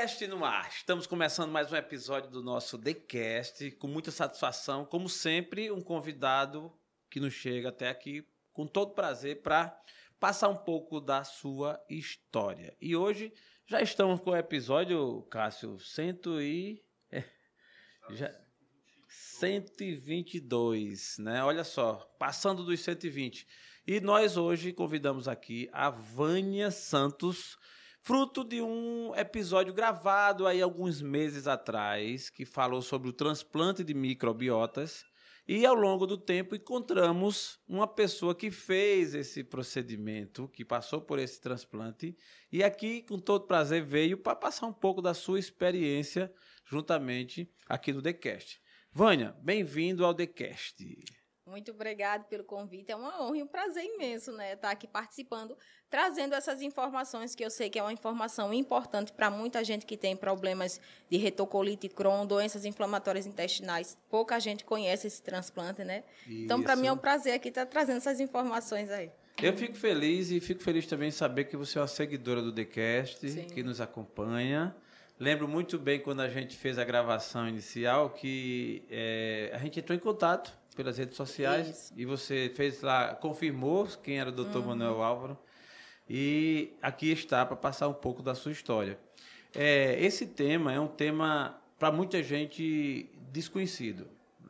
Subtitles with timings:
[0.00, 0.66] TheCast no ar.
[0.70, 4.86] Estamos começando mais um episódio do nosso TheCast, com muita satisfação.
[4.86, 6.72] Como sempre, um convidado
[7.10, 9.78] que nos chega até aqui com todo prazer para
[10.18, 12.74] passar um pouco da sua história.
[12.80, 13.30] E hoje
[13.66, 16.82] já estamos com o episódio, Cássio, cento e...
[17.10, 17.22] É,
[18.08, 18.34] já...
[19.06, 21.44] 122, né?
[21.44, 23.46] Olha só, passando dos 120.
[23.86, 27.58] E nós hoje convidamos aqui a Vânia Santos,
[28.02, 33.94] fruto de um episódio gravado aí alguns meses atrás, que falou sobre o transplante de
[33.94, 35.04] microbiotas.
[35.46, 41.18] E ao longo do tempo encontramos uma pessoa que fez esse procedimento, que passou por
[41.18, 42.16] esse transplante,
[42.52, 46.32] e aqui, com todo prazer, veio para passar um pouco da sua experiência
[46.64, 48.60] juntamente aqui no TheCast.
[48.92, 50.84] Vânia, bem-vindo ao TheCast.
[51.50, 52.92] Muito obrigado pelo convite.
[52.92, 55.56] É uma honra e um prazer imenso, né, estar aqui participando,
[55.90, 59.96] trazendo essas informações que eu sei que é uma informação importante para muita gente que
[59.96, 63.98] tem problemas de retocolite Crohn, doenças inflamatórias intestinais.
[64.08, 66.04] Pouca gente conhece esse transplante, né?
[66.26, 66.44] Isso.
[66.44, 69.10] Então, para mim é um prazer aqui estar trazendo essas informações aí.
[69.42, 72.52] Eu fico feliz e fico feliz também em saber que você é uma seguidora do
[72.52, 74.74] TheCast, que nos acompanha.
[75.18, 79.96] Lembro muito bem quando a gente fez a gravação inicial que é, a gente entrou
[79.96, 81.92] em contato pelas redes sociais Isso.
[81.96, 84.58] e você fez lá, confirmou quem era o Dr.
[84.58, 84.66] Uhum.
[84.66, 85.38] Manuel Álvaro
[86.10, 88.98] e aqui está para passar um pouco da sua história.
[89.54, 94.08] É, esse tema é um tema para muita gente desconhecido,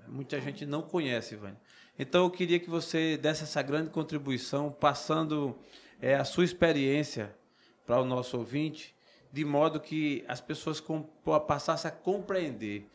[0.09, 1.61] muita gente não conhece, Vânia.
[1.99, 5.55] Então eu queria que você desse essa grande contribuição, passando
[6.01, 7.37] é, a sua experiência
[7.85, 8.95] para o nosso ouvinte,
[9.31, 10.83] de modo que as pessoas
[11.47, 12.89] passassem a compreender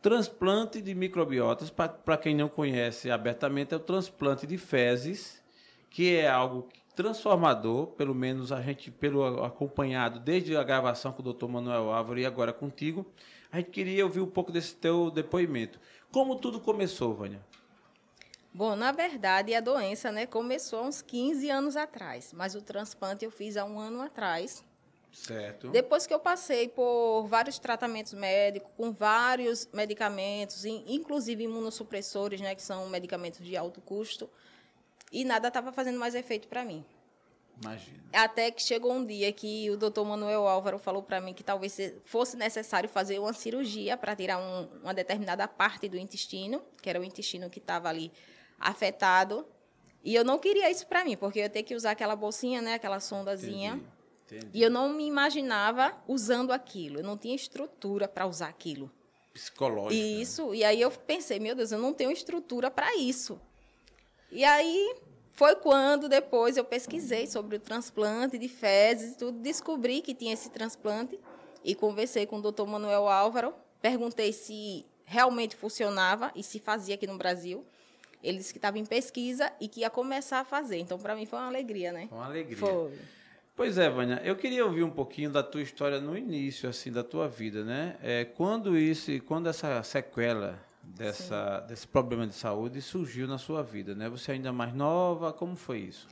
[0.00, 5.42] Transplante de microbiotas, para quem não conhece abertamente, é o transplante de fezes,
[5.88, 11.32] que é algo transformador, pelo menos a gente, pelo acompanhado desde a gravação com o
[11.32, 11.46] Dr.
[11.46, 13.06] Manuel Álvaro e agora contigo,
[13.50, 15.78] a gente queria ouvir um pouco desse teu depoimento.
[16.10, 17.40] Como tudo começou, Vânia?
[18.52, 23.24] Bom, na verdade, a doença né, começou há uns 15 anos atrás, mas o transplante
[23.24, 24.64] eu fiz há um ano atrás.
[25.12, 25.70] Certo.
[25.70, 32.62] Depois que eu passei por vários tratamentos médicos, com vários medicamentos, inclusive imunossupressores, né, que
[32.62, 34.30] são medicamentos de alto custo,
[35.14, 36.84] e nada estava fazendo mais efeito para mim.
[37.62, 38.02] Imagina.
[38.12, 41.78] Até que chegou um dia que o doutor Manuel Álvaro falou para mim que talvez
[42.04, 47.00] fosse necessário fazer uma cirurgia para tirar um, uma determinada parte do intestino, que era
[47.00, 48.10] o intestino que estava ali
[48.58, 49.46] afetado.
[50.02, 52.60] E eu não queria isso para mim, porque eu ia ter que usar aquela bolsinha,
[52.60, 53.74] né, aquela sondazinha.
[53.74, 53.94] Entendi
[54.26, 54.48] Entendi.
[54.54, 56.98] E eu não me imaginava usando aquilo.
[57.00, 58.90] Eu não tinha estrutura para usar aquilo.
[59.32, 59.92] Psicológico.
[59.92, 60.50] Isso.
[60.50, 60.56] Né?
[60.56, 63.40] E aí eu pensei, meu Deus, eu não tenho estrutura para isso.
[64.34, 64.96] E aí
[65.30, 70.32] foi quando depois eu pesquisei sobre o transplante de fezes e tudo, descobri que tinha
[70.34, 71.18] esse transplante
[71.64, 72.66] e conversei com o Dr.
[72.66, 77.64] Manuel Álvaro, perguntei se realmente funcionava e se fazia aqui no Brasil.
[78.24, 80.78] Ele disse que estava em pesquisa e que ia começar a fazer.
[80.78, 82.06] Então, para mim, foi uma alegria, né?
[82.08, 82.56] Foi uma alegria.
[82.56, 82.98] Foi.
[83.54, 87.04] Pois é, Vânia, eu queria ouvir um pouquinho da tua história no início, assim, da
[87.04, 87.96] tua vida, né?
[88.02, 93.94] É, quando isso, quando essa sequela dessa, desse problema de saúde surgiu na sua vida,
[93.94, 94.08] né?
[94.08, 96.08] Você ainda mais nova, como foi isso?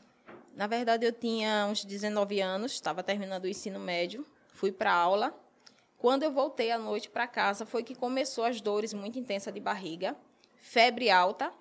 [0.54, 5.34] Na verdade, eu tinha uns 19 anos, estava terminando o ensino médio, fui para aula.
[5.96, 9.60] Quando eu voltei à noite para casa, foi que começou as dores muito intensas de
[9.60, 10.16] barriga,
[10.60, 11.52] febre alta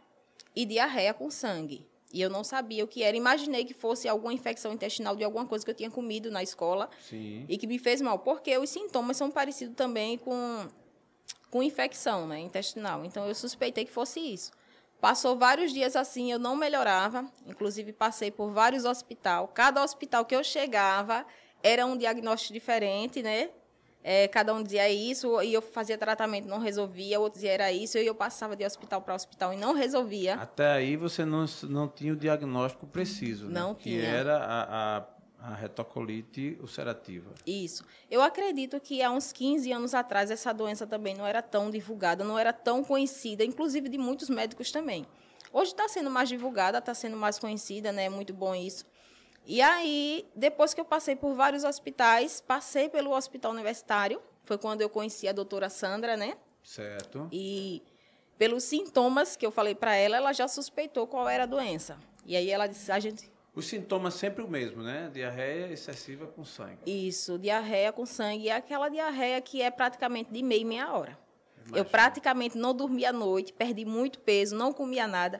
[0.55, 1.87] e diarreia com sangue.
[2.13, 3.15] E eu não sabia o que era.
[3.15, 6.89] Imaginei que fosse alguma infecção intestinal de alguma coisa que eu tinha comido na escola
[6.99, 7.45] Sim.
[7.47, 8.19] e que me fez mal.
[8.19, 10.67] Porque os sintomas são parecidos também com,
[11.51, 13.05] com infecção né, intestinal.
[13.05, 14.51] Então eu suspeitei que fosse isso.
[14.99, 17.25] Passou vários dias assim, eu não melhorava.
[17.45, 19.47] Inclusive, passei por vários hospitais.
[19.53, 21.25] Cada hospital que eu chegava
[21.61, 23.49] era um diagnóstico diferente, né?
[24.03, 27.99] É, cada um dizia isso, e eu fazia tratamento, não resolvia, outro dizia era isso,
[27.99, 30.35] e eu passava de hospital para hospital e não resolvia.
[30.35, 33.59] Até aí você não, não tinha o diagnóstico preciso, né?
[33.59, 34.01] Não que tinha.
[34.01, 35.03] Que era a, a,
[35.41, 37.33] a retocolite ulcerativa.
[37.45, 37.83] Isso.
[38.09, 42.23] Eu acredito que há uns 15 anos atrás essa doença também não era tão divulgada,
[42.23, 45.05] não era tão conhecida, inclusive de muitos médicos também.
[45.51, 48.05] Hoje está sendo mais divulgada, está sendo mais conhecida, né?
[48.05, 48.85] É muito bom isso.
[49.45, 54.81] E aí, depois que eu passei por vários hospitais, passei pelo hospital universitário, foi quando
[54.81, 56.37] eu conheci a doutora Sandra, né?
[56.63, 57.27] Certo.
[57.31, 57.81] E
[58.37, 61.97] pelos sintomas que eu falei para ela, ela já suspeitou qual era a doença.
[62.25, 63.30] E aí ela disse, a gente...
[63.53, 65.09] Os sintomas sempre o mesmo, né?
[65.13, 66.79] Diarreia excessiva com sangue.
[66.85, 68.45] Isso, diarreia com sangue.
[68.45, 71.19] E é aquela diarreia que é praticamente de meia, meia hora.
[71.73, 75.39] Eu praticamente não dormia à noite, perdi muito peso, não comia nada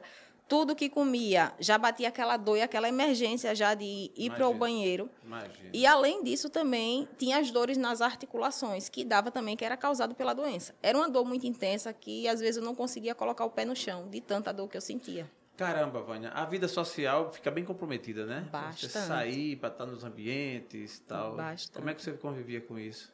[0.52, 4.52] tudo que comia já batia aquela dor e aquela emergência já de ir para o
[4.52, 5.08] banheiro.
[5.24, 5.70] Imagina.
[5.72, 10.14] E além disso também tinha as dores nas articulações, que dava também que era causado
[10.14, 10.74] pela doença.
[10.82, 13.74] Era uma dor muito intensa que às vezes eu não conseguia colocar o pé no
[13.74, 15.26] chão, de tanta dor que eu sentia.
[15.62, 18.48] Caramba, Vânia, a vida social fica bem comprometida, né?
[18.50, 18.92] Bastante.
[18.92, 21.36] Você sair para estar nos ambientes e tal.
[21.36, 21.78] Bastante.
[21.78, 23.12] Como é que você convivia com isso?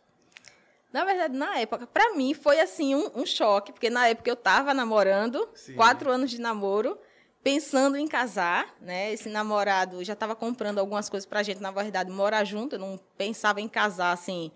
[0.90, 4.34] Na verdade, na época, para mim foi assim um, um, choque, porque na época eu
[4.34, 5.74] estava namorando, Sim.
[5.74, 6.98] quatro anos de namoro,
[7.44, 9.12] pensando em casar, né?
[9.12, 12.76] Esse namorado já estava comprando algumas coisas para a gente, na verdade, morar junto.
[12.76, 14.50] Eu não pensava em casar assim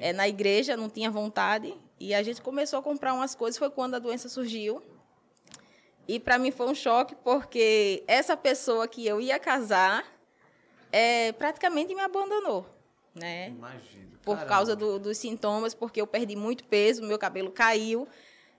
[0.00, 1.76] é, na igreja, não tinha vontade.
[2.00, 3.58] E a gente começou a comprar umas coisas.
[3.58, 4.82] Foi quando a doença surgiu.
[6.06, 10.04] E para mim foi um choque, porque essa pessoa que eu ia casar
[10.92, 12.66] é, praticamente me abandonou,
[13.14, 13.48] né?
[13.48, 14.18] Imagino.
[14.22, 14.54] Por Caramba.
[14.54, 18.08] causa do, dos sintomas, porque eu perdi muito peso, meu cabelo caiu.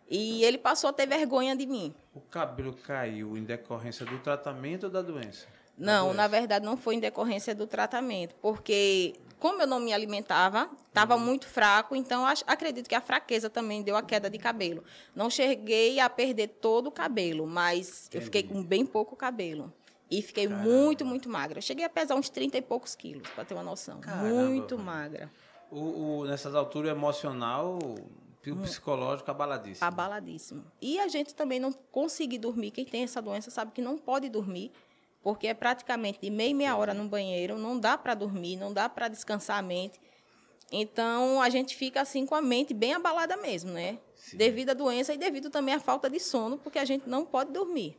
[0.08, 1.94] E ele passou a ter vergonha de mim.
[2.14, 5.48] O cabelo caiu em decorrência do tratamento ou da doença?
[5.78, 10.70] Não, na verdade não foi em decorrência do tratamento, porque como eu não me alimentava,
[10.88, 11.22] estava uhum.
[11.22, 14.84] muito fraco, então acredito que a fraqueza também deu a queda de cabelo.
[15.16, 18.18] Não cheguei a perder todo o cabelo, mas Entendi.
[18.18, 19.72] eu fiquei com bem pouco cabelo.
[20.10, 20.70] E fiquei Caramba.
[20.70, 21.60] muito, muito magra.
[21.62, 24.00] cheguei a pesar uns 30 e poucos quilos, para ter uma noção.
[24.00, 25.32] Caramba, muito magra.
[25.72, 27.80] O, o, nessas alturas, emocional
[28.46, 28.62] e o hum.
[28.62, 29.88] psicológico abaladíssimo.
[29.88, 30.64] Abaladíssimo.
[30.80, 32.72] E a gente também não conseguir dormir.
[32.72, 34.72] Quem tem essa doença sabe que não pode dormir,
[35.26, 38.72] porque é praticamente de meia e meia hora no banheiro, não dá para dormir, não
[38.72, 40.00] dá para descansar a mente.
[40.72, 43.98] Então, a gente fica assim com a mente bem abalada mesmo, né?
[44.14, 44.38] Sim.
[44.38, 47.52] Devido à doença e devido também à falta de sono, porque a gente não pode
[47.52, 47.98] dormir.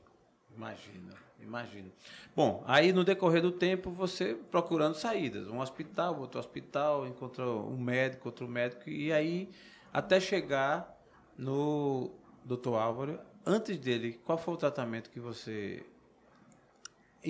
[0.55, 1.91] Imagina, imagina.
[2.37, 5.49] Bom, aí no decorrer do tempo, você procurando saídas.
[5.49, 9.51] Um hospital, outro hospital, encontrou um médico, outro médico, e aí
[9.93, 10.97] até chegar
[11.37, 12.09] no
[12.45, 13.19] doutor Álvaro.
[13.45, 15.85] Antes dele, qual foi o tratamento que você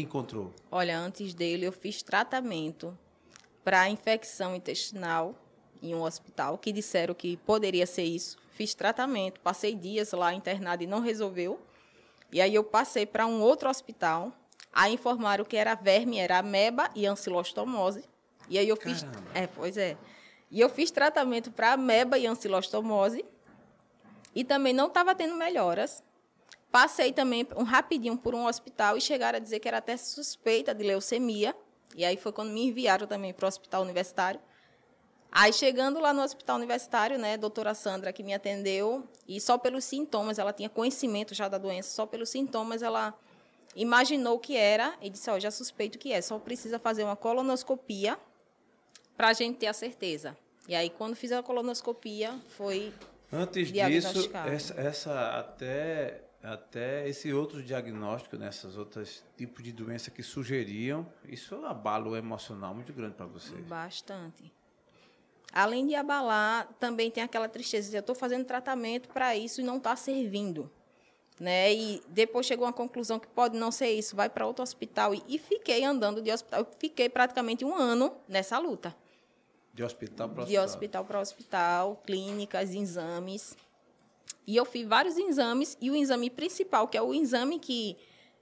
[0.01, 0.53] encontrou?
[0.71, 2.97] Olha, antes dele eu fiz tratamento
[3.65, 5.35] para infecção intestinal
[5.83, 8.39] em um hospital, que disseram que poderia ser isso.
[8.53, 11.61] Fiz tratamento, passei dias lá internado e não resolveu.
[12.33, 14.33] E aí eu passei para um outro hospital.
[14.73, 18.05] Aí informaram que era verme, era ameba e ancilostomose.
[18.49, 19.31] E aí eu fiz, Caramba.
[19.35, 19.97] é, pois é.
[20.51, 23.25] E eu fiz tratamento para ameba e ancilostomose.
[24.35, 26.03] E também não estava tendo melhoras.
[26.71, 30.75] Passei também um rapidinho por um hospital e chegaram a dizer que era até suspeita
[30.75, 31.55] de leucemia.
[31.95, 34.41] E aí foi quando me enviaram também para o hospital universitário.
[35.31, 39.59] Aí chegando lá no hospital universitário, né, a doutora Sandra que me atendeu, e só
[39.59, 43.13] pelos sintomas, ela tinha conhecimento já da doença, só pelos sintomas ela
[43.75, 47.17] imaginou que era e disse, ó, oh, já suspeito que é, só precisa fazer uma
[47.17, 48.19] colonoscopia
[49.15, 50.37] para a gente ter a certeza.
[50.67, 52.93] E aí, quando fiz a colonoscopia, foi
[53.33, 60.11] Antes disso, essa, essa, até, até esse outro diagnóstico, nessas né, outras tipos de doença
[60.13, 63.55] que sugeriam, isso é um abalo emocional muito grande para você.
[63.63, 64.53] Bastante.
[65.53, 69.65] Além de abalar, também tem aquela tristeza de eu estou fazendo tratamento para isso e
[69.65, 70.71] não está servindo.
[71.41, 71.75] Né?
[71.75, 75.15] E depois chegou a conclusão que pode não ser isso, vai para outro hospital.
[75.15, 76.67] E, e, fiquei andando de hospital.
[76.79, 78.95] Fiquei praticamente um ano nessa luta.
[79.75, 80.65] De hospital para hospital?
[80.65, 83.57] De hospital para hospital, clínicas, exames.
[84.47, 85.77] E eu fiz vários exames.
[85.81, 87.97] E o exame principal, que é o exame que,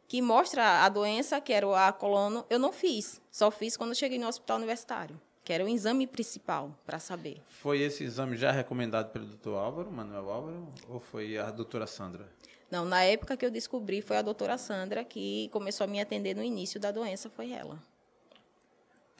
[0.06, 3.20] que mostra a doença, que era a colono, eu não fiz.
[3.30, 7.42] Só fiz quando cheguei no hospital universitário que era o exame principal para saber.
[7.48, 12.26] Foi esse exame já recomendado pelo doutor Álvaro, Manuel Álvaro, ou foi a doutora Sandra?
[12.70, 16.34] Não, na época que eu descobri, foi a doutora Sandra que começou a me atender
[16.34, 17.78] no início da doença, foi ela.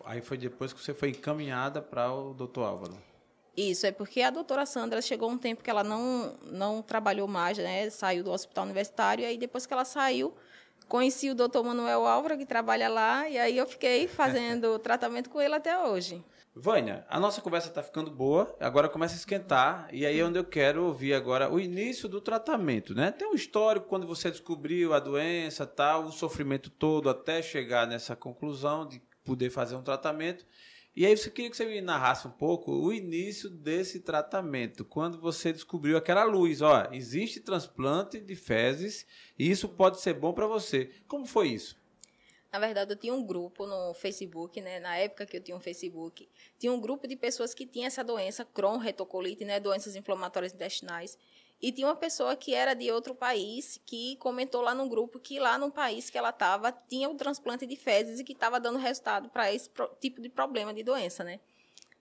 [0.02, 2.96] Aí foi depois que você foi encaminhada para o doutor Álvaro.
[3.56, 7.56] Isso, é porque a doutora Sandra chegou um tempo que ela não, não trabalhou mais,
[7.58, 7.88] né?
[7.88, 10.34] Saiu do hospital universitário, e aí depois que ela saiu,
[10.88, 15.40] conheci o doutor Manuel Álvaro, que trabalha lá, e aí eu fiquei fazendo tratamento com
[15.40, 16.22] ele até hoje.
[16.56, 20.38] Vânia, a nossa conversa está ficando boa, agora começa a esquentar, e aí é onde
[20.38, 23.10] eu quero ouvir agora o início do tratamento, né?
[23.10, 28.14] Tem um histórico quando você descobriu a doença, tal, o sofrimento todo até chegar nessa
[28.14, 30.46] conclusão de poder fazer um tratamento.
[30.96, 35.20] E aí eu queria que você me narrasse um pouco o início desse tratamento, quando
[35.20, 39.04] você descobriu aquela luz, ó, existe transplante de fezes
[39.36, 40.92] e isso pode ser bom para você.
[41.08, 41.76] Como foi isso?
[42.52, 44.78] Na verdade, eu tinha um grupo no Facebook, né?
[44.78, 48.04] Na época que eu tinha um Facebook, tinha um grupo de pessoas que tinham essa
[48.04, 49.58] doença, Crohn, retocolite, né?
[49.58, 51.18] Doenças inflamatórias intestinais.
[51.64, 55.40] E tinha uma pessoa que era de outro país que comentou lá no grupo que
[55.40, 58.78] lá no país que ela estava tinha o transplante de fezes e que estava dando
[58.78, 61.40] resultado para esse tipo de problema de doença, né?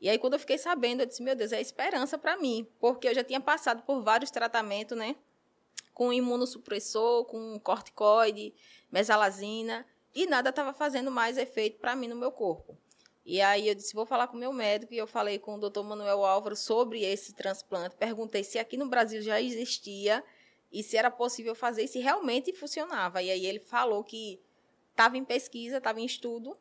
[0.01, 3.07] E aí quando eu fiquei sabendo, eu disse, meu Deus, é esperança para mim, porque
[3.07, 5.15] eu já tinha passado por vários tratamentos, né?
[5.93, 8.53] com imunossupressor, com corticoide,
[8.91, 12.77] mesalazina, e nada estava fazendo mais efeito para mim no meu corpo.
[13.25, 15.59] E aí eu disse, vou falar com o meu médico, e eu falei com o
[15.59, 17.95] doutor Manuel Álvaro sobre esse transplante.
[17.95, 20.23] Perguntei se aqui no Brasil já existia
[20.71, 23.21] e se era possível fazer e se realmente funcionava.
[23.21, 24.41] E aí ele falou que
[24.91, 26.57] estava em pesquisa, estava em estudo,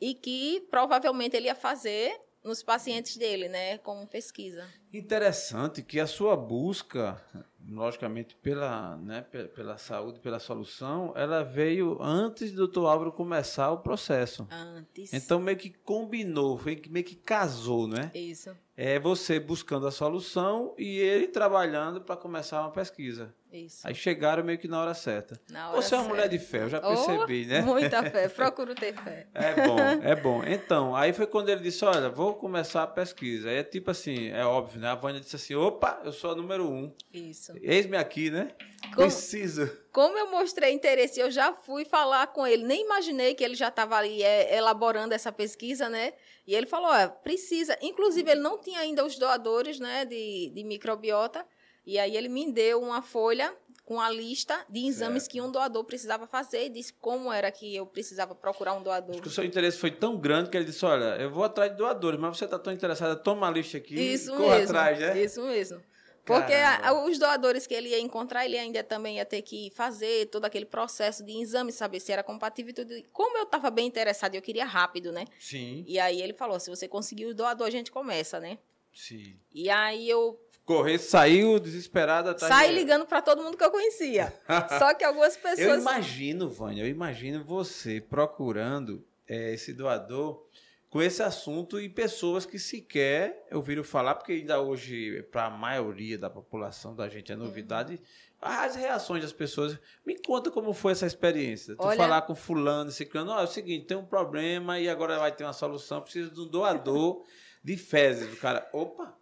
[0.00, 4.68] e que provavelmente ele ia fazer nos pacientes dele, né, como pesquisa.
[4.92, 7.20] Interessante que a sua busca
[7.68, 9.22] logicamente, pela, né,
[9.54, 14.46] pela saúde, pela solução, ela veio antes do doutor Álvaro começar o processo.
[14.50, 15.12] Antes.
[15.12, 18.10] Então, meio que combinou, foi meio que casou, né?
[18.14, 18.56] Isso.
[18.76, 23.34] É você buscando a solução e ele trabalhando para começar uma pesquisa.
[23.56, 23.86] Isso.
[23.86, 25.40] Aí chegaram meio que na hora certa.
[25.48, 27.60] Na hora você é uma mulher de fé, eu já percebi, oh, né?
[27.62, 29.26] Muita fé, procuro ter fé.
[29.32, 30.44] É bom, é bom.
[30.44, 33.48] Então, aí foi quando ele disse, olha, vou começar a pesquisa.
[33.48, 34.88] Aí é tipo assim, é óbvio, né?
[34.88, 36.92] A Vânia disse assim, opa, eu sou a número um.
[37.12, 37.52] Isso.
[37.62, 38.50] Eis-me aqui, né?
[38.94, 39.70] Como, Preciso.
[39.92, 42.64] Como eu mostrei interesse, eu já fui falar com ele.
[42.64, 46.12] Nem imaginei que ele já estava ali é, elaborando essa pesquisa, né?
[46.46, 47.76] E ele falou, é, precisa.
[47.82, 51.44] Inclusive, ele não tinha ainda os doadores, né, de, de microbiota.
[51.86, 55.32] E aí ele me deu uma folha com a lista de exames certo.
[55.32, 59.12] que um doador precisava fazer e disse como era que eu precisava procurar um doador.
[59.12, 61.70] Acho que o seu interesse foi tão grande que ele disse, olha, eu vou atrás
[61.70, 64.98] de doadores, mas você está tão interessada, toma a lista aqui Isso e corra atrás,
[64.98, 65.22] né?
[65.22, 65.80] Isso mesmo.
[66.26, 70.26] Porque a, os doadores que ele ia encontrar, ele ainda também ia ter que fazer
[70.26, 72.92] todo aquele processo de exame, saber se era compatível e tudo.
[73.12, 75.24] Como eu estava bem interessado e eu queria rápido, né?
[75.38, 75.84] Sim.
[75.86, 78.58] E aí ele falou: se você conseguir o doador, a gente começa, né?
[78.92, 79.38] Sim.
[79.54, 80.40] E aí eu.
[80.66, 82.34] Correr, saiu desesperada.
[82.34, 84.34] Tá Saí ligando para todo mundo que eu conhecia.
[84.80, 85.60] Só que algumas pessoas.
[85.60, 90.44] Eu imagino, Vânia, eu imagino você procurando é, esse doador
[90.90, 96.18] com esse assunto e pessoas que sequer ouviram falar, porque ainda hoje, para a maioria
[96.18, 98.00] da população da gente, é novidade.
[98.42, 99.78] As reações das pessoas.
[100.04, 101.76] Me conta como foi essa experiência.
[101.76, 101.96] Tu Olha...
[101.96, 105.44] falar com fulano, ciclano, oh, é o seguinte, tem um problema e agora vai ter
[105.44, 107.22] uma solução, precisa de um doador
[107.62, 108.32] de fezes.
[108.32, 109.16] O cara, opa,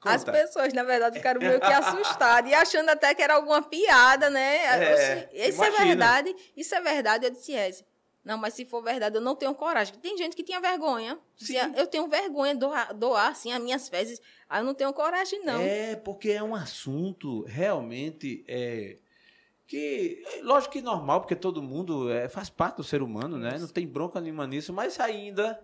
[0.00, 0.14] Conta.
[0.14, 4.30] As pessoas, na verdade, ficaram meio que assustadas e achando até que era alguma piada,
[4.30, 4.56] né?
[4.56, 5.82] É, isso é imagina.
[5.82, 7.26] é verdade, isso é verdade.
[7.26, 7.70] Eu disse, é,
[8.24, 9.94] não, mas se for verdade, eu não tenho coragem.
[9.96, 11.18] Tem gente que tinha vergonha.
[11.36, 11.56] Sim.
[11.76, 14.20] Eu tenho vergonha de doar, doar assim, as minhas fezes.
[14.48, 15.60] Aí eu não tenho coragem, não.
[15.60, 18.42] É, porque é um assunto realmente.
[18.48, 18.96] É,
[19.66, 23.56] que, lógico que normal, porque todo mundo é, faz parte do ser humano, né?
[23.58, 25.60] Não tem bronca nenhuma nisso, mas ainda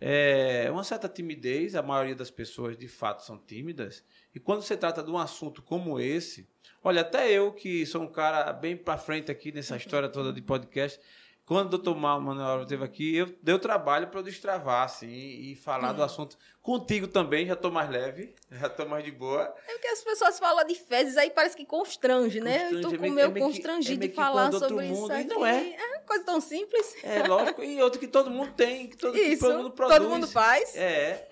[0.00, 1.74] é uma certa timidez.
[1.74, 4.04] A maioria das pessoas, de fato, são tímidas.
[4.34, 6.48] E quando se trata de um assunto como esse,
[6.82, 10.42] olha, até eu que sou um cara bem para frente aqui nessa história toda de
[10.42, 11.00] podcast
[11.46, 15.92] quando o doutor Manuel esteve aqui, eu deu trabalho para eu destravar, assim, e falar
[15.92, 15.94] hum.
[15.94, 16.36] do assunto.
[16.60, 19.54] Contigo também, já estou mais leve, já estou mais de boa.
[19.68, 22.58] É porque as pessoas falam de fezes, aí parece que constrange, né?
[22.58, 25.28] Constrange, eu estou com é meio constrangido é de falar sobre isso aqui.
[25.28, 25.68] Não é.
[25.68, 26.96] É coisa tão simples.
[27.04, 27.62] É, lógico.
[27.62, 29.98] E outro que todo mundo tem, que todo, isso, que todo mundo produz.
[29.98, 30.74] todo mundo faz.
[30.74, 31.28] É.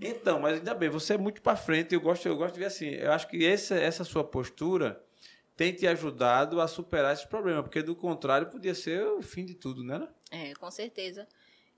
[0.00, 2.66] Então, mas ainda bem, você é muito para frente, eu gosto, eu gosto de ver
[2.66, 5.02] assim, eu acho que essa, essa sua postura
[5.58, 9.54] tem te ajudado a superar esse problema, porque do contrário podia ser o fim de
[9.54, 10.08] tudo, né?
[10.30, 11.26] É, com certeza.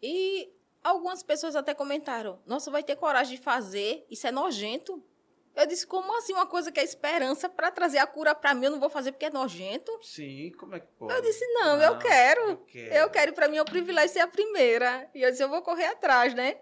[0.03, 0.53] E
[0.85, 4.07] algumas pessoas até comentaram: Nossa, vai ter coragem de fazer?
[4.11, 5.03] Isso é nojento.
[5.57, 8.67] Eu disse: Como assim uma coisa que é esperança para trazer a cura para mim?
[8.67, 9.91] Eu não vou fazer porque é nojento?
[10.03, 11.15] Sim, como é que pode?
[11.15, 12.51] Eu disse: Não, não eu quero.
[12.51, 12.95] Eu quero.
[12.95, 13.33] Eu quero.
[13.33, 15.11] Para mim é um privilégio ser a primeira.
[15.15, 16.61] E eu disse: Eu vou correr atrás, né?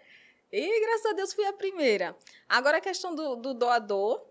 [0.53, 2.17] E graças a Deus fui a primeira.
[2.49, 4.28] Agora a questão do, do doador.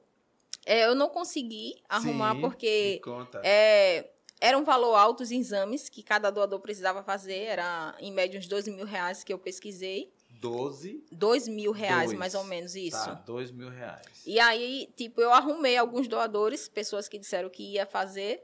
[0.67, 3.01] É, eu não consegui arrumar Sim, porque
[3.41, 4.09] é,
[4.41, 7.43] era um valor alto os exames que cada doador precisava fazer.
[7.45, 10.11] Era em média uns 12 mil reais que eu pesquisei.
[10.41, 11.05] 12?
[11.09, 12.19] 2 mil reais, dois.
[12.19, 13.05] mais ou menos tá, isso.
[13.05, 14.05] Tá, 2 mil reais.
[14.25, 18.43] E aí, tipo, eu arrumei alguns doadores, pessoas que disseram que ia fazer.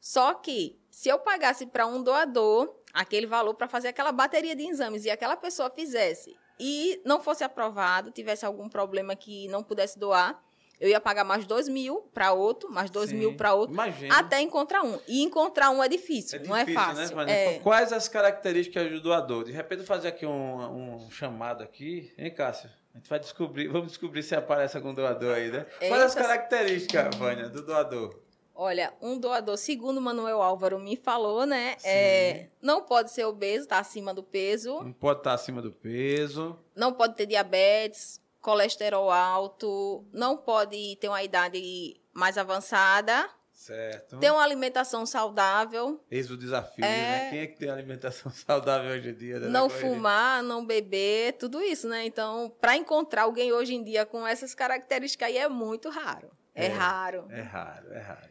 [0.00, 4.66] Só que, se eu pagasse para um doador aquele valor para fazer aquela bateria de
[4.66, 9.98] exames e aquela pessoa fizesse e não fosse aprovado, tivesse algum problema que não pudesse
[9.98, 10.42] doar,
[10.80, 14.16] eu ia pagar mais dois mil para outro, mais dois Sim, mil para outro, imagina.
[14.16, 14.98] até encontrar um.
[15.08, 17.16] E encontrar um é difícil, é não é difícil, é fácil.
[17.16, 17.58] Né, é.
[17.58, 19.44] Quais as características do doador?
[19.44, 22.70] De repente, fazer aqui um, um chamado aqui, hein, Cássio?
[22.94, 25.66] A gente vai descobrir, vamos descobrir se aparece algum doador aí, né?
[25.80, 25.94] Eita.
[25.94, 28.28] Quais as características, Vânia, do doador?
[28.60, 31.76] Olha, um doador, segundo Manuel Álvaro me falou, né?
[31.84, 34.82] É, não pode ser obeso, está acima do peso.
[34.82, 36.58] Não pode estar tá acima do peso.
[36.74, 43.28] Não pode ter diabetes, colesterol alto, não pode ter uma idade mais avançada.
[43.52, 44.18] Certo.
[44.18, 46.02] Ter uma alimentação saudável.
[46.10, 46.88] Eis o desafio, é...
[46.88, 47.30] né?
[47.30, 49.38] Quem é que tem alimentação saudável hoje em dia?
[49.38, 49.48] Né?
[49.48, 52.06] Não fumar, não beber, tudo isso, né?
[52.06, 56.30] Então, para encontrar alguém hoje em dia com essas características aí é muito raro.
[56.54, 57.26] É, é raro.
[57.28, 58.28] É raro, é raro.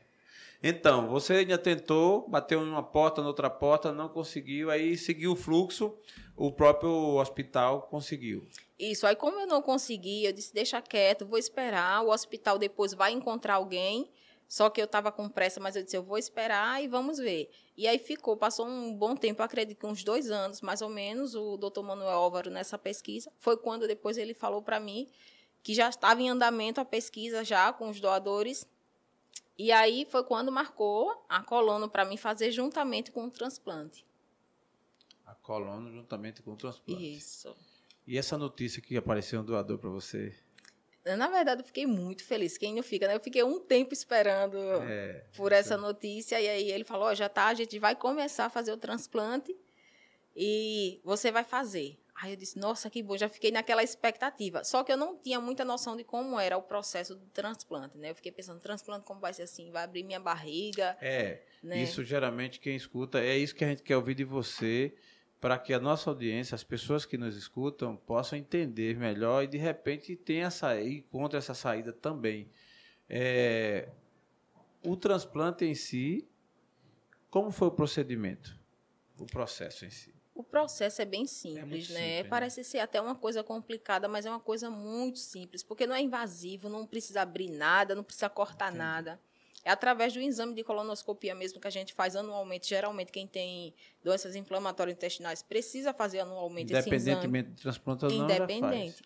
[0.64, 5.36] Então, você ainda tentou, bateu em uma porta, noutra porta, não conseguiu, aí seguiu o
[5.36, 5.96] fluxo,
[6.36, 8.48] o próprio hospital conseguiu.
[8.80, 12.94] Isso, aí como eu não consegui, eu disse, deixa quieto, vou esperar, o hospital depois
[12.94, 14.12] vai encontrar alguém,
[14.48, 17.50] só que eu estava com pressa, mas eu disse, eu vou esperar e vamos ver.
[17.76, 21.34] E aí ficou, passou um bom tempo, acredito que uns dois anos, mais ou menos,
[21.34, 25.08] o doutor Manuel Álvaro nessa pesquisa, foi quando depois ele falou para mim
[25.64, 28.66] que já estava em andamento a pesquisa já com os doadores,
[29.58, 34.06] e aí foi quando marcou a colono para mim fazer juntamente com o transplante.
[35.26, 37.18] A colono juntamente com o transplante.
[37.18, 37.56] Isso.
[38.08, 40.34] E essa notícia que apareceu um doador para você?
[41.06, 42.58] Na verdade, eu fiquei muito feliz.
[42.58, 43.16] Quem não fica, né?
[43.16, 45.78] Eu fiquei um tempo esperando é, por essa é.
[45.78, 46.40] notícia.
[46.40, 49.56] E aí ele falou: oh, já tá, a gente vai começar a fazer o transplante
[50.36, 52.00] e você vai fazer.
[52.20, 54.64] Aí eu disse, nossa, que bom, já fiquei naquela expectativa.
[54.64, 58.10] Só que eu não tinha muita noção de como era o processo do transplante, né?
[58.10, 59.70] Eu fiquei pensando, transplante como vai ser assim?
[59.70, 60.98] Vai abrir minha barriga?
[61.00, 61.80] É, né?
[61.80, 64.96] isso geralmente quem escuta, é isso que a gente quer ouvir de você,
[65.40, 69.58] para que a nossa audiência, as pessoas que nos escutam, possam entender melhor e de
[69.58, 72.50] repente tenha sair contra essa saída também.
[73.10, 73.90] É,
[74.84, 76.28] o transplante em si,
[77.30, 78.58] como foi o procedimento?
[79.20, 80.14] O processo em si?
[80.34, 81.82] O processo é bem simples, é né?
[81.82, 82.24] Simples, né?
[82.26, 86.02] Parece ser até uma coisa complicada, mas é uma coisa muito simples, porque não é
[86.02, 88.78] invasivo, não precisa abrir nada, não precisa cortar Entendi.
[88.78, 89.20] nada.
[89.68, 92.70] É através do exame de colonoscopia mesmo que a gente faz anualmente.
[92.70, 97.02] Geralmente, quem tem doenças inflamatórias intestinais precisa fazer anualmente esse exame.
[97.02, 99.04] Independentemente do transplante ou não, Independente.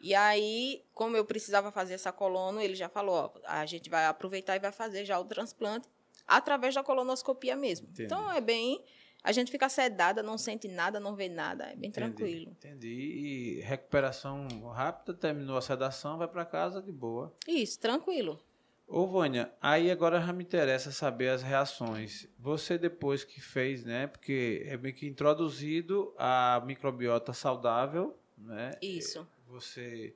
[0.00, 4.06] E aí, como eu precisava fazer essa colono, ele já falou, ó, a gente vai
[4.06, 5.88] aproveitar e vai fazer já o transplante
[6.28, 7.88] através da colonoscopia mesmo.
[7.88, 8.04] Entendi.
[8.04, 8.84] Então, é bem
[9.24, 12.50] a gente fica sedada, não sente nada, não vê nada, é bem entendi, tranquilo.
[12.52, 12.88] Entendi.
[12.88, 17.34] E recuperação rápida, terminou a sedação, vai para casa de boa.
[17.48, 18.38] Isso, tranquilo.
[18.86, 22.28] Ô, Vânia, aí agora já me interessa saber as reações.
[22.38, 24.06] Você, depois que fez, né?
[24.06, 28.72] Porque é meio que introduzido a microbiota saudável, né?
[28.80, 29.26] Isso.
[29.48, 30.14] Você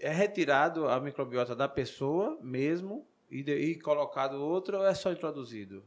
[0.00, 5.12] é retirado a microbiota da pessoa mesmo e, de, e colocado outra ou é só
[5.12, 5.84] introduzido?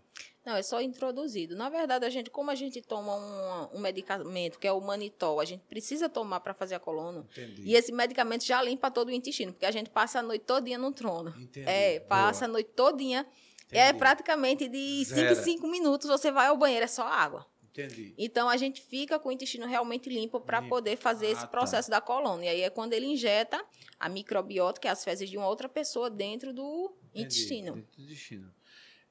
[0.47, 1.57] Não, é só introduzido.
[1.57, 5.41] Na verdade, a gente, como a gente toma um, um medicamento que é o manitol,
[5.41, 7.27] a gente precisa tomar para fazer a coluna.
[7.31, 7.63] Entendi.
[7.65, 10.77] E esse medicamento já limpa todo o intestino, porque a gente passa a noite todinha
[10.77, 11.35] no trono.
[11.37, 11.67] Entendi.
[11.67, 12.49] É, passa Boa.
[12.49, 13.27] a noite todinha.
[13.65, 13.77] Entendi.
[13.77, 17.45] É praticamente de 5 em 5 minutos você vai ao banheiro, é só água.
[17.69, 18.13] Entendi.
[18.17, 21.47] Então a gente fica com o intestino realmente limpo para poder fazer ah, esse tá.
[21.47, 21.97] processo tá.
[21.97, 22.45] da coluna.
[22.45, 23.61] E aí é quando ele injeta
[23.99, 27.25] a microbiota, que é as fezes de uma outra pessoa, dentro do Entendi.
[27.25, 27.73] intestino.
[27.73, 28.53] Dentro do intestino.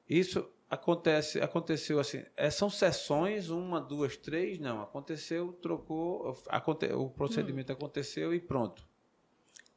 [0.09, 7.09] Isso acontece, aconteceu assim, é, são sessões, uma, duas, três, não, aconteceu, trocou, aconte, o
[7.09, 7.75] procedimento hum.
[7.75, 8.87] aconteceu e pronto.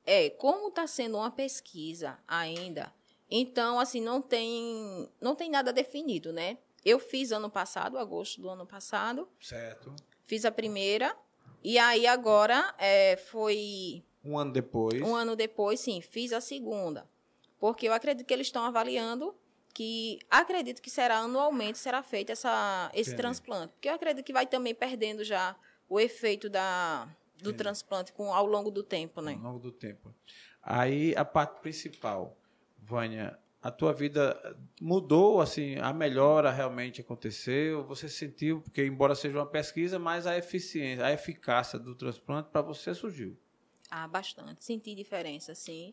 [0.04, 2.92] É, como está sendo uma pesquisa ainda,
[3.30, 6.58] então, assim, não tem, não tem nada definido, né?
[6.84, 9.28] Eu fiz ano passado, agosto do ano passado.
[9.40, 9.94] Certo.
[10.24, 11.16] Fiz a primeira,
[11.62, 14.02] e aí agora é, foi...
[14.24, 15.00] Um ano depois.
[15.00, 17.08] Um ano depois, sim, fiz a segunda.
[17.58, 19.34] Porque eu acredito que eles estão avaliando
[19.72, 23.22] que acredito que será anualmente será feito essa, esse Entendi.
[23.22, 23.72] transplante.
[23.74, 25.56] Porque eu acredito que vai também perdendo já
[25.88, 27.06] o efeito da,
[27.36, 27.56] do Entendi.
[27.56, 29.32] transplante com, ao longo do tempo, né?
[29.32, 30.14] Ao longo do tempo.
[30.62, 32.36] Aí a parte principal,
[32.78, 37.84] Vânia, a tua vida mudou, assim, a melhora realmente aconteceu?
[37.86, 42.62] Você sentiu, porque embora seja uma pesquisa, mas a eficiência, a eficácia do transplante para
[42.62, 43.36] você surgiu?
[43.90, 44.64] Ah, bastante.
[44.64, 45.92] Senti diferença, sim.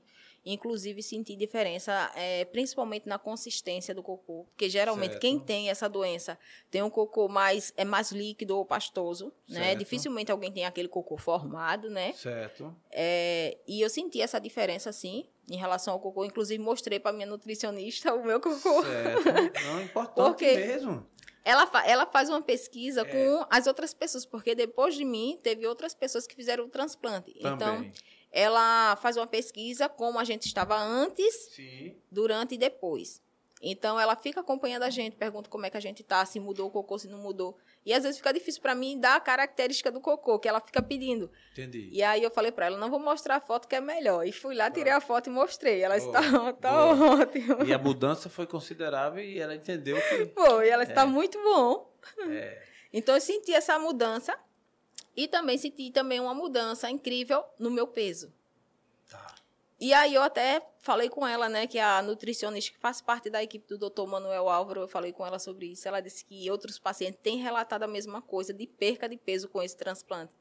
[0.52, 4.46] Inclusive, senti diferença, é, principalmente na consistência do cocô.
[4.46, 5.22] Porque geralmente certo.
[5.22, 6.40] quem tem essa doença
[6.72, 9.56] tem um cocô mais, é mais líquido ou pastoso, né?
[9.56, 9.66] certo.
[9.66, 9.76] né?
[9.76, 12.14] Dificilmente alguém tem aquele cocô formado, né?
[12.14, 12.74] Certo.
[12.92, 16.24] É, e eu senti essa diferença, sim, em relação ao cocô.
[16.24, 18.84] Inclusive, mostrei para minha nutricionista o meu cocô.
[18.84, 19.64] Certo.
[19.66, 21.06] Não, importante Porque mesmo.
[21.44, 23.06] Ela, ela faz uma pesquisa é.
[23.06, 27.34] com as outras pessoas, porque depois de mim, teve outras pessoas que fizeram o transplante.
[27.40, 27.54] Também.
[27.54, 27.92] Então,
[28.32, 31.96] ela faz uma pesquisa como a gente estava antes, Sim.
[32.12, 33.22] durante e depois.
[33.62, 36.68] Então ela fica acompanhando a gente, pergunta como é que a gente tá, se mudou
[36.68, 37.58] o cocô, se não mudou.
[37.86, 40.82] E às vezes fica difícil para mim dar a característica do cocô, que ela fica
[40.82, 41.32] pedindo.
[41.54, 41.90] Entendi.
[41.92, 44.28] E aí eu falei para ela, não vou mostrar a foto que é melhor.
[44.28, 45.82] E fui lá, tirei a foto e mostrei.
[45.82, 46.22] Ela está
[46.60, 47.64] tá ótimo.
[47.66, 51.06] E a mudança foi considerável e ela entendeu que Foi, ela está é.
[51.06, 51.92] muito bom.
[52.30, 52.62] É.
[52.92, 54.38] Então eu senti essa mudança
[55.16, 58.32] e também senti também uma mudança incrível no meu peso.
[59.10, 59.36] Tá.
[59.80, 63.42] E aí eu até falei com ela, né, que a nutricionista que faz parte da
[63.44, 64.08] equipe do Dr.
[64.08, 65.88] Manuel Álvaro, eu falei com ela sobre isso.
[65.88, 69.62] Ela disse que outros pacientes têm relatado a mesma coisa de perca de peso com
[69.62, 70.34] esse transplante.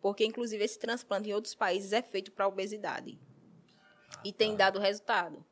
[0.00, 3.18] Porque inclusive esse transplante em outros países é feito para obesidade.
[4.10, 4.64] Ah, e tem tá.
[4.64, 5.44] dado resultado.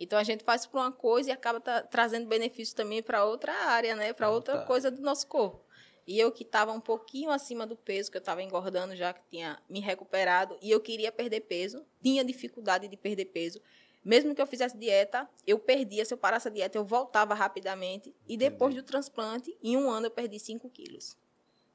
[0.00, 3.52] Então a gente faz para uma coisa e acaba tra trazendo benefício também para outra
[3.52, 4.12] área, né?
[4.12, 4.64] Para outra tá.
[4.64, 5.67] coisa do nosso corpo.
[6.08, 9.20] E eu que estava um pouquinho acima do peso, que eu estava engordando já, que
[9.28, 13.60] tinha me recuperado, e eu queria perder peso, tinha dificuldade de perder peso.
[14.02, 16.02] Mesmo que eu fizesse dieta, eu perdia.
[16.06, 18.14] Se eu parasse a dieta, eu voltava rapidamente.
[18.26, 18.86] E depois Entendi.
[18.86, 21.14] do transplante, em um ano, eu perdi 5 quilos.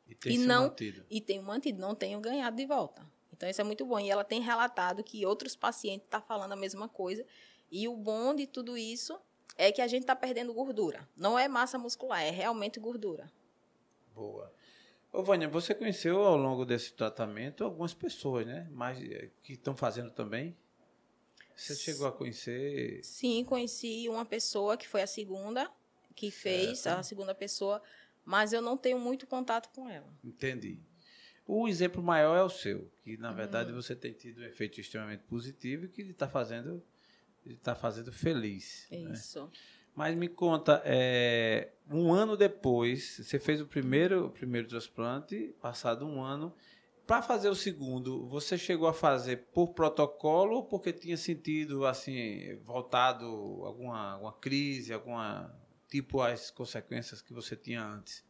[0.08, 1.06] E tem e não mantido.
[1.12, 3.08] E tenho mantido, não tenho ganhado de volta.
[3.32, 4.00] Então, isso é muito bom.
[4.00, 7.24] E ela tem relatado que outros pacientes estão tá falando a mesma coisa.
[7.72, 9.16] E o bom de tudo isso
[9.56, 11.08] é que a gente está perdendo gordura.
[11.16, 13.32] Não é massa muscular, é realmente gordura.
[14.14, 14.54] Boa.
[15.12, 18.68] Ô, Vânia, você conheceu ao longo desse tratamento algumas pessoas, né?
[18.72, 20.58] Mas eh, que estão fazendo também?
[21.56, 23.04] Você chegou a conhecer?
[23.04, 25.72] Sim, conheci uma pessoa que foi a segunda
[26.16, 27.00] que fez, certo.
[27.00, 27.82] a segunda pessoa,
[28.26, 30.08] mas eu não tenho muito contato com ela.
[30.24, 30.80] Entendi.
[31.46, 33.82] O exemplo maior é o seu, que na verdade uhum.
[33.82, 36.82] você tem tido um efeito extremamente positivo e que está fazendo,
[37.46, 38.88] está fazendo feliz.
[38.90, 39.14] Né?
[39.14, 39.44] Isso.
[39.44, 39.52] Né?
[39.96, 46.06] Mas me conta, é, um ano depois, você fez o primeiro, o primeiro transplante, passado
[46.06, 46.54] um ano,
[47.06, 52.56] para fazer o segundo, você chegou a fazer por protocolo ou porque tinha sentido assim
[52.64, 55.54] voltado alguma, alguma crise, alguma
[55.90, 58.24] tipo as consequências que você tinha antes?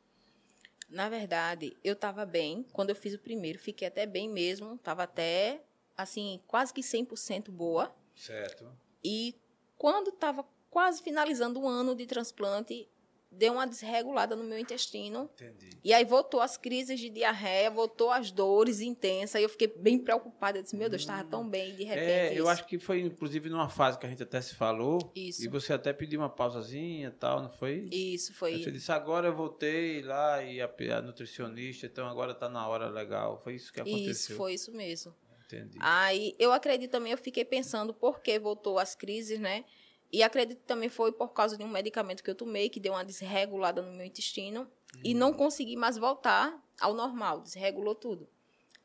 [0.90, 5.04] Na verdade, eu estava bem quando eu fiz o primeiro, fiquei até bem mesmo, estava
[5.04, 5.64] até
[5.96, 7.96] assim quase que 100% boa.
[8.16, 8.70] Certo.
[9.04, 9.36] E
[9.78, 10.44] quando estava
[10.74, 12.90] quase finalizando um ano de transplante,
[13.32, 15.30] deu uma desregulada no meu intestino.
[15.36, 15.70] Entendi.
[15.84, 19.40] E aí voltou as crises de diarreia, voltou as dores intensas.
[19.40, 20.58] E eu fiquei bem preocupada.
[20.58, 22.10] Eu disse, meu Deus, estava tão bem de repente.
[22.10, 25.12] É, eu acho que foi, inclusive, numa fase que a gente até se falou.
[25.16, 25.46] Isso.
[25.46, 27.88] E você até pediu uma pausazinha e tal, não foi?
[27.92, 28.64] Isso, foi.
[28.64, 32.90] Você disse, agora eu voltei lá e a, a nutricionista, então agora está na hora
[32.90, 33.40] legal.
[33.44, 34.12] Foi isso que aconteceu?
[34.12, 35.14] Isso, foi isso mesmo.
[35.46, 35.78] Entendi.
[35.82, 39.64] Aí, eu acredito também, eu fiquei pensando por que voltou as crises, né?
[40.14, 42.94] E acredito que também foi por causa de um medicamento que eu tomei, que deu
[42.94, 44.62] uma desregulada no meu intestino.
[44.62, 45.02] Uhum.
[45.04, 48.30] E não consegui mais voltar ao normal, desregulou tudo.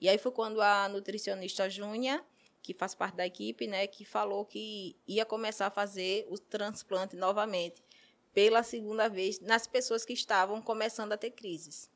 [0.01, 2.25] E aí foi quando a nutricionista Júnia,
[2.63, 7.15] que faz parte da equipe, né, que falou que ia começar a fazer o transplante
[7.15, 7.85] novamente,
[8.33, 11.91] pela segunda vez, nas pessoas que estavam começando a ter crises.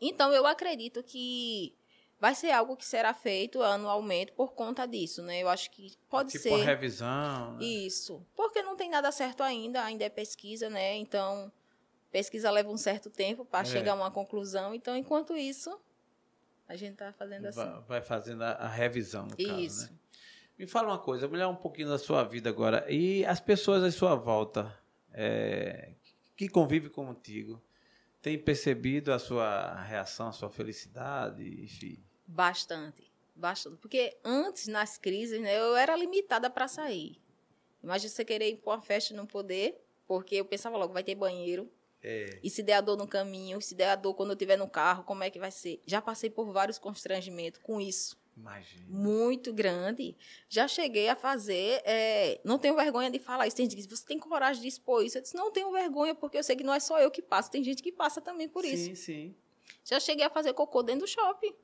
[0.00, 1.76] Então, eu acredito que
[2.20, 5.42] vai ser algo que será feito anualmente por conta disso, né?
[5.42, 6.50] Eu acho que pode tipo ser.
[6.50, 7.56] Tipo revisão.
[7.56, 7.64] Né?
[7.64, 8.24] Isso.
[8.34, 10.96] Porque não tem nada certo ainda, ainda é pesquisa, né?
[10.96, 11.52] Então,
[12.10, 13.70] pesquisa leva um certo tempo para é.
[13.70, 14.74] chegar a uma conclusão.
[14.74, 15.78] Então, enquanto isso,
[16.68, 17.82] a gente está fazendo assim.
[17.86, 19.80] Vai fazendo a, a revisão, no isso.
[19.80, 19.98] Caso, né?
[20.56, 22.86] Me fala uma coisa, olhar um pouquinho da sua vida agora.
[22.88, 24.72] E as pessoas à sua volta,
[25.12, 25.94] é,
[26.36, 27.60] que convivem contigo,
[28.24, 32.02] tem percebido a sua reação, a sua felicidade, enfim?
[32.26, 33.76] Bastante, bastante.
[33.76, 37.20] Porque antes, nas crises, né, eu era limitada para sair.
[37.82, 41.04] Imagina você querer ir para uma festa e não poder, porque eu pensava logo, vai
[41.04, 41.70] ter banheiro.
[42.02, 42.40] É.
[42.42, 44.70] E se der a dor no caminho, se der a dor quando eu estiver no
[44.70, 45.82] carro, como é que vai ser?
[45.84, 48.16] Já passei por vários constrangimentos com isso.
[48.36, 48.84] Imagina.
[48.88, 50.16] Muito grande.
[50.48, 51.80] Já cheguei a fazer.
[51.84, 53.56] É, não tenho vergonha de falar isso.
[53.56, 55.18] Tem gente que diz, você tem coragem de expor isso?
[55.18, 57.50] Eu disse, não tenho vergonha, porque eu sei que não é só eu que passo,
[57.50, 58.84] tem gente que passa também por isso.
[58.84, 59.34] Sim, sim.
[59.84, 61.54] Já cheguei a fazer cocô dentro do shopping.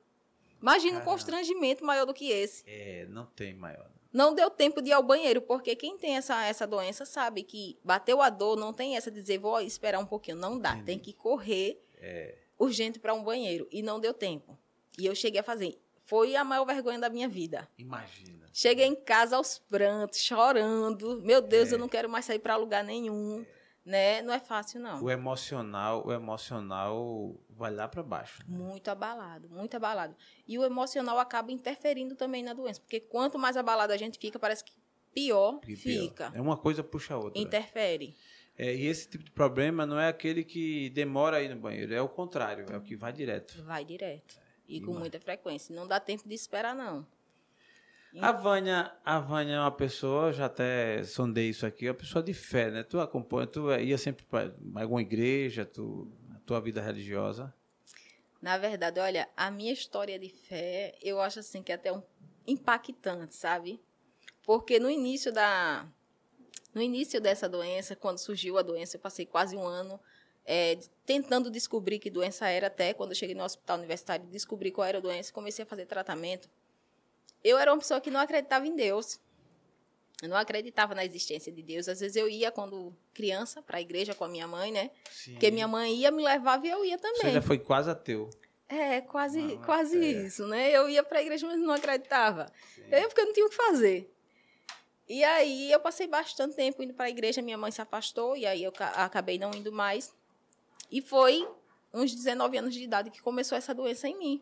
[0.61, 1.09] Imagina Caramba.
[1.11, 2.63] um constrangimento maior do que esse.
[2.67, 3.89] É, não tem maior.
[4.13, 7.77] Não deu tempo de ir ao banheiro, porque quem tem essa, essa doença sabe que
[7.83, 10.37] bateu a dor, não tem essa de dizer, vou esperar um pouquinho.
[10.37, 10.85] Não dá, Entendi.
[10.85, 12.35] tem que correr é.
[12.59, 13.67] urgente para um banheiro.
[13.71, 14.57] E não deu tempo.
[14.99, 15.79] E eu cheguei a fazer.
[16.11, 17.69] Foi a maior vergonha da minha vida.
[17.77, 18.45] Imagina.
[18.51, 21.21] Cheguei em casa aos prantos, chorando.
[21.21, 21.75] Meu Deus, é.
[21.75, 23.45] eu não quero mais sair para lugar nenhum.
[23.47, 24.21] É né?
[24.21, 25.01] Não é fácil, não.
[25.01, 28.43] O emocional, o emocional vai lá para baixo.
[28.45, 28.57] Né?
[28.57, 30.13] Muito abalado, muito abalado.
[30.45, 34.37] E o emocional acaba interferindo também na doença, porque quanto mais abalado a gente fica,
[34.37, 34.73] parece que
[35.13, 36.29] pior que fica.
[36.29, 36.37] Pior.
[36.37, 37.41] É uma coisa puxa a outra.
[37.41, 38.17] Interfere.
[38.57, 42.01] É, e esse tipo de problema não é aquele que demora aí no banheiro, é
[42.01, 43.63] o contrário, é o que vai direto.
[43.63, 44.40] Vai direto.
[44.71, 45.75] E com muita frequência.
[45.75, 47.05] Não dá tempo de esperar, não.
[48.19, 52.21] A Vânia, a Vânia é uma pessoa, já até sondei isso aqui, é uma pessoa
[52.21, 52.83] de fé, né?
[52.83, 57.53] Tu acompanha, tu ia sempre para alguma igreja, tu, a tua vida religiosa?
[58.41, 62.03] Na verdade, olha, a minha história de fé, eu acho assim que é até um
[62.45, 63.81] impactante, sabe?
[64.43, 65.87] Porque no início da
[66.73, 69.99] no início dessa doença, quando surgiu a doença, eu passei quase um ano
[70.45, 74.87] é, tentando descobrir que doença era, até quando eu cheguei no hospital universitário, descobri qual
[74.87, 76.49] era a doença, comecei a fazer tratamento
[77.43, 79.19] eu era uma pessoa que não acreditava em Deus.
[80.21, 81.87] Eu não acreditava na existência de Deus.
[81.87, 84.91] Às vezes eu ia quando criança para a igreja com a minha mãe, né?
[85.09, 85.31] Sim.
[85.31, 87.21] Porque minha mãe ia, me levava e eu ia também.
[87.21, 88.29] Você já foi quase ateu.
[88.69, 90.23] É, quase, não, quase é.
[90.23, 90.69] isso, né?
[90.71, 92.51] Eu ia para a igreja, mas não acreditava.
[92.75, 92.83] Sim.
[92.91, 94.13] Eu ia porque eu não tinha o que fazer.
[95.09, 98.45] E aí eu passei bastante tempo indo para a igreja, minha mãe se afastou e
[98.45, 100.13] aí eu acabei não indo mais.
[100.91, 101.47] E foi
[101.93, 104.41] uns 19 anos de idade que começou essa doença em mim.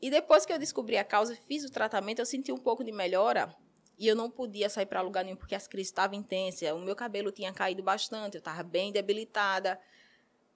[0.00, 2.90] E depois que eu descobri a causa, fiz o tratamento, eu senti um pouco de
[2.90, 3.54] melhora
[3.96, 6.96] e eu não podia sair para lugar nenhum porque as crises estavam intensas, o meu
[6.96, 9.80] cabelo tinha caído bastante, eu estava bem debilitada.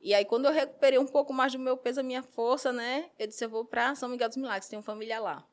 [0.01, 3.11] E aí, quando eu recuperei um pouco mais do meu peso, a minha força, né?
[3.19, 5.47] Eu disse, eu vou para São Miguel dos Milagres, tenho família lá.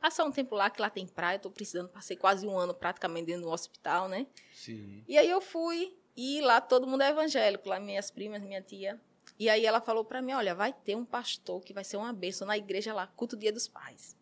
[0.00, 3.26] Passar um tempo lá, que lá tem praia, estou precisando, passei quase um ano praticamente
[3.26, 4.28] dentro do hospital, né?
[4.52, 5.04] Sim.
[5.08, 9.00] E aí eu fui, e lá todo mundo é evangélico, lá minhas primas, minha tia.
[9.38, 12.12] E aí ela falou para mim, olha, vai ter um pastor que vai ser uma
[12.12, 14.16] bênção na igreja lá, culto dia dos pais.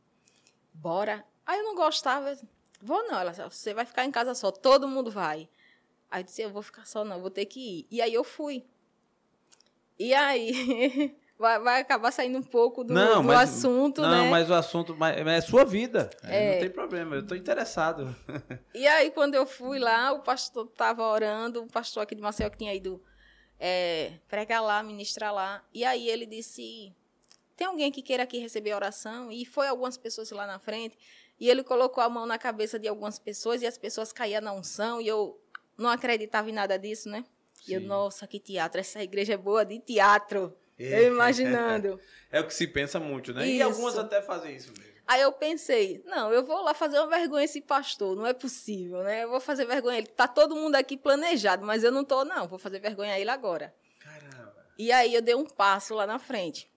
[0.74, 1.24] Bora.
[1.46, 2.38] Aí eu não gostava,
[2.82, 5.48] vou não, ela você vai ficar em casa só, todo mundo vai.
[6.11, 7.87] Aí eu disse, eu vou ficar só não, vou ter que ir.
[7.90, 8.66] E aí eu fui.
[9.98, 14.16] E aí, vai, vai acabar saindo um pouco do, não, do mas, assunto, não, né?
[14.18, 16.11] Não, mas o assunto mas, é sua vida.
[16.22, 16.55] É.
[16.55, 18.14] Não tem problema, eu estou interessado.
[18.75, 22.51] E aí, quando eu fui lá, o pastor estava orando, o pastor aqui de Maceió
[22.51, 23.03] que tinha ido
[23.59, 25.62] é, pregar lá, ministrar lá.
[25.72, 26.94] E aí ele disse,
[27.57, 29.31] tem alguém que queira aqui receber oração?
[29.31, 30.99] E foi algumas pessoas lá na frente.
[31.38, 34.53] E ele colocou a mão na cabeça de algumas pessoas e as pessoas caíam na
[34.53, 35.01] unção.
[35.01, 35.40] E eu
[35.77, 37.25] não acreditava em nada disso, né?
[37.66, 40.57] E eu, nossa, que teatro, essa igreja é boa de teatro.
[40.78, 41.04] É.
[41.04, 42.00] Eu imaginando.
[42.28, 43.46] É o que se pensa muito, né?
[43.46, 43.56] Isso.
[43.56, 44.96] E algumas até fazem isso mesmo.
[45.06, 49.04] Aí eu pensei, não, eu vou lá fazer uma vergonha esse pastor, não é possível,
[49.04, 49.22] né?
[49.22, 50.08] Eu vou fazer vergonha ele.
[50.08, 52.48] Tá todo mundo aqui planejado, mas eu não tô, não.
[52.48, 53.72] Vou fazer vergonha a ele agora.
[54.00, 54.66] Caramba.
[54.76, 56.68] E aí eu dei um passo lá na frente.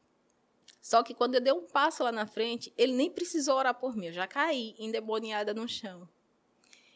[0.80, 3.98] Só que quando eu dei um passo lá na frente, ele nem precisou orar por
[3.98, 4.08] mim.
[4.08, 6.08] Eu já caí endemoniada no chão.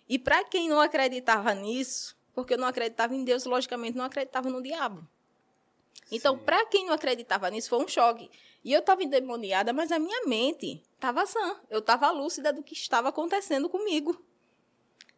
[0.07, 4.49] E para quem não acreditava nisso, porque eu não acreditava em Deus, logicamente não acreditava
[4.49, 5.07] no diabo.
[6.11, 8.29] Então, para quem não acreditava nisso, foi um choque.
[8.63, 11.59] E eu estava endemoniada, mas a minha mente estava sã.
[11.69, 14.23] Eu estava lúcida do que estava acontecendo comigo.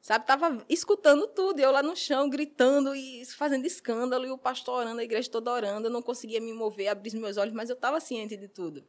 [0.02, 4.82] Sabe, estava escutando tudo, eu lá no chão, gritando e fazendo escândalo, e o pastor
[4.82, 5.88] orando, a igreja toda orando.
[5.88, 8.84] Eu não conseguia me mover, abrir os meus olhos, mas eu estava ciente de tudo.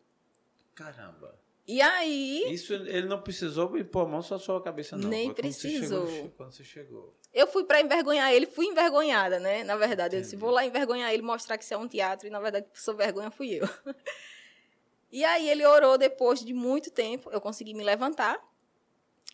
[0.75, 1.39] Caramba.
[1.67, 2.45] E aí.
[2.53, 5.09] Isso ele não precisou pôr a mão só a sua cabeça, não.
[5.09, 6.03] Nem Foi precisou.
[6.03, 7.13] Quando você, chegou, quando você chegou.
[7.37, 9.63] Eu fui para envergonhar ele, fui envergonhada, né?
[9.63, 10.17] Na verdade, Entendi.
[10.17, 12.67] eu disse, vou lá envergonhar ele, mostrar que isso é um teatro, e na verdade,
[12.73, 13.69] sou vergonha fui eu.
[15.13, 18.43] e aí ele orou depois de muito tempo, eu consegui me levantar.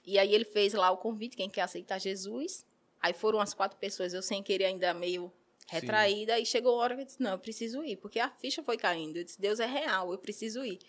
[0.05, 2.67] E aí ele fez lá o convite, quem quer aceitar Jesus.
[3.01, 5.33] Aí foram as quatro pessoas, eu sem querer ainda meio
[5.69, 6.43] retraída, Sim.
[6.43, 8.77] e chegou uma hora que eu disse, não, eu preciso ir, porque a ficha foi
[8.77, 9.17] caindo.
[9.17, 10.81] Eu disse, Deus é real, eu preciso ir.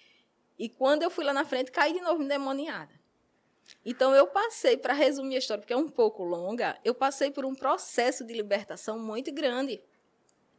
[0.58, 3.03] E quando eu fui lá na frente, caí de novo endemoniada.
[3.86, 7.46] Então eu passei, para resumir a história, porque é um pouco longa, eu passei por
[7.46, 9.82] um processo de libertação muito grande.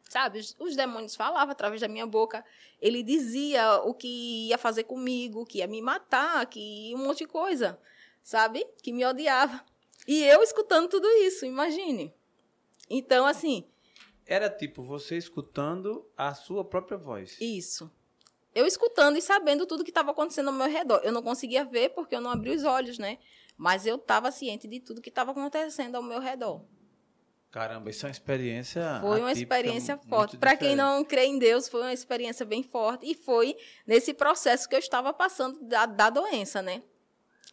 [0.08, 2.44] Sabe, os, os demônios falavam através da minha boca,
[2.80, 7.26] ele dizia o que ia fazer comigo, que ia me matar, que um monte de
[7.26, 7.78] coisa,
[8.22, 8.66] sabe?
[8.82, 9.64] Que me odiava.
[10.06, 12.14] E eu escutando tudo isso, imagine.
[12.90, 13.64] Então, assim.
[14.26, 17.38] Era tipo você escutando a sua própria voz.
[17.40, 17.90] Isso
[18.54, 21.00] eu escutando e sabendo tudo que estava acontecendo ao meu redor.
[21.02, 23.18] Eu não conseguia ver porque eu não abri os olhos, né?
[23.56, 26.64] Mas eu estava ciente de tudo que estava acontecendo ao meu redor.
[27.50, 28.98] Caramba, isso é uma experiência.
[29.00, 30.36] Foi uma experiência forte.
[30.36, 33.08] Para quem não crê em Deus, foi uma experiência bem forte.
[33.08, 36.82] E foi nesse processo que eu estava passando da, da doença, né?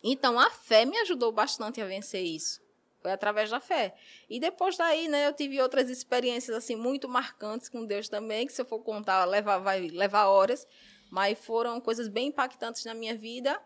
[0.03, 2.59] Então a fé me ajudou bastante a vencer isso.
[3.01, 3.95] Foi através da fé.
[4.29, 8.53] E depois daí, né, eu tive outras experiências assim muito marcantes com Deus também, que
[8.53, 10.67] se eu for contar, leva, vai levar horas.
[11.09, 13.59] Mas foram coisas bem impactantes na minha vida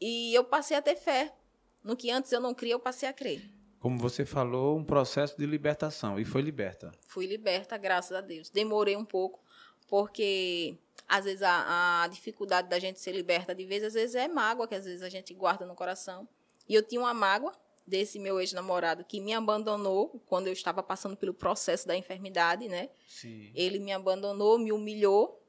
[0.00, 1.34] e eu passei a ter fé.
[1.82, 3.42] No que antes eu não cria, eu passei a crer.
[3.80, 6.92] Como você falou, um processo de libertação e foi liberta.
[7.06, 8.48] Fui liberta, graças a Deus.
[8.48, 9.40] Demorei um pouco,
[9.88, 14.28] porque às vezes a, a dificuldade da gente ser liberta de vez, às vezes é
[14.28, 16.28] mágoa que às vezes a gente guarda no coração.
[16.68, 17.52] E eu tinha uma mágoa
[17.88, 22.90] desse meu ex-namorado que me abandonou quando eu estava passando pelo processo da enfermidade, né?
[23.06, 23.50] Sim.
[23.54, 25.42] Ele me abandonou, me humilhou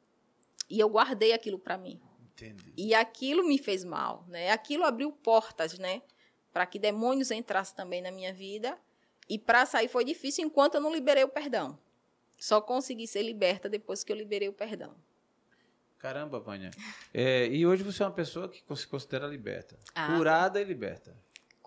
[0.69, 1.99] e eu guardei aquilo para mim.
[2.33, 2.73] Entendi.
[2.77, 4.51] E aquilo me fez mal, né?
[4.51, 6.01] Aquilo abriu portas, né?
[6.53, 8.79] Para que demônios entrassem também na minha vida.
[9.27, 11.77] E para sair foi difícil enquanto eu não liberei o perdão.
[12.39, 14.95] Só consegui ser liberta depois que eu liberei o perdão.
[15.99, 16.71] Caramba, Vânia.
[17.13, 19.77] É, e hoje você é uma pessoa que se considera liberta.
[19.93, 21.13] Ah, curada e liberta.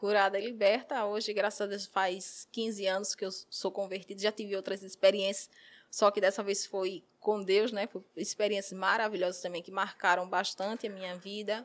[0.03, 1.05] Curada e liberta.
[1.05, 4.21] Hoje, graças a Deus, faz 15 anos que eu sou convertida.
[4.21, 5.49] Já tive outras experiências
[5.93, 7.87] só que dessa vez foi com Deus, né?
[7.87, 11.65] Foi experiências maravilhosas também que marcaram bastante a minha vida,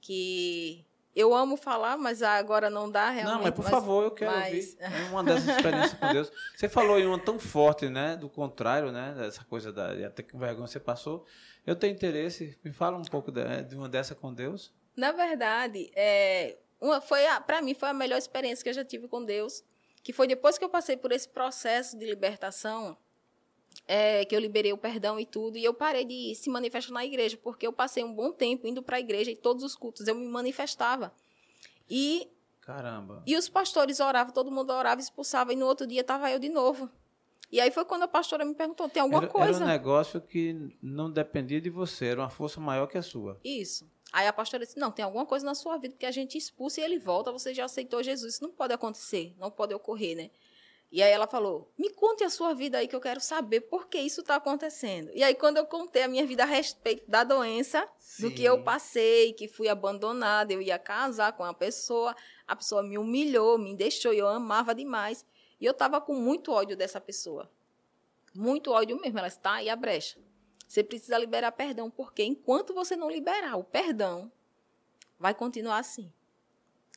[0.00, 3.34] que eu amo falar, mas agora não dá realmente.
[3.34, 4.46] Não, mas por mas, favor, eu quero mas...
[4.46, 4.76] ouvir.
[4.78, 6.32] É uma dessas experiências com Deus.
[6.54, 8.14] Você falou em uma tão forte, né?
[8.14, 9.12] Do contrário, né?
[9.18, 11.26] Dessa coisa da até que vergonha você passou.
[11.66, 12.56] Eu tenho interesse.
[12.62, 14.72] Me fala um pouco de, de uma dessa com Deus.
[14.94, 19.06] Na verdade, é, uma, foi para mim foi a melhor experiência que eu já tive
[19.06, 19.62] com Deus,
[20.02, 22.98] que foi depois que eu passei por esse processo de libertação,
[23.86, 27.04] é, que eu liberei o perdão e tudo, e eu parei de se manifestar na
[27.06, 30.08] igreja, porque eu passei um bom tempo indo para a igreja e todos os cultos
[30.08, 31.14] eu me manifestava.
[31.88, 32.28] E
[32.60, 33.22] Caramba.
[33.26, 36.48] E os pastores oravam, todo mundo orava, expulsava, e no outro dia estava eu de
[36.48, 36.90] novo.
[37.50, 39.56] E aí foi quando a pastora me perguntou: tem alguma era, coisa?
[39.56, 43.38] Era um negócio que não dependia de você, era uma força maior que a sua.
[43.44, 43.88] Isso.
[44.12, 46.80] Aí a pastora disse: Não, tem alguma coisa na sua vida que a gente expulsa
[46.80, 48.34] e ele volta, você já aceitou Jesus.
[48.34, 50.30] Isso não pode acontecer, não pode ocorrer, né?
[50.92, 53.86] E aí ela falou: Me conte a sua vida aí que eu quero saber por
[53.88, 55.10] que isso está acontecendo.
[55.14, 58.28] E aí, quando eu contei a minha vida a respeito da doença, Sim.
[58.28, 62.14] do que eu passei, que fui abandonada, eu ia casar com uma pessoa,
[62.46, 65.24] a pessoa me humilhou, me deixou, eu amava demais.
[65.58, 67.50] E eu estava com muito ódio dessa pessoa.
[68.34, 69.18] Muito ódio mesmo.
[69.18, 70.18] Ela está aí a brecha.
[70.72, 74.32] Você precisa liberar perdão, porque enquanto você não liberar o perdão,
[75.18, 76.10] vai continuar assim.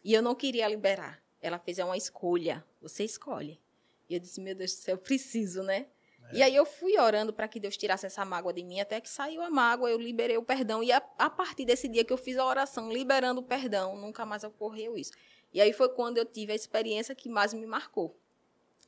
[0.02, 1.22] E eu não queria liberar.
[1.42, 2.66] Ela fez uma escolha.
[2.82, 3.60] Você escolhe.
[4.08, 5.88] E eu disse, meu Deus do céu, eu preciso, né?
[6.32, 6.38] É.
[6.38, 9.10] E aí eu fui orando para que Deus tirasse essa mágoa de mim, até que
[9.10, 10.82] saiu a mágoa, eu liberei o perdão.
[10.82, 14.26] E a, a, partir desse dia que eu fiz a oração, liberando o perdão, nunca
[14.26, 15.12] mais ocorreu isso.
[15.52, 18.18] E aí foi quando eu tive a experiência que mais me marcou,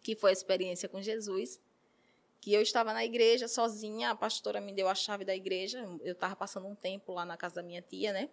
[0.01, 1.59] que foi a experiência com Jesus
[2.39, 6.13] que eu estava na igreja sozinha, a pastora me deu a chave da igreja, eu
[6.13, 8.29] estava passando um tempo lá na casa da minha tia, né?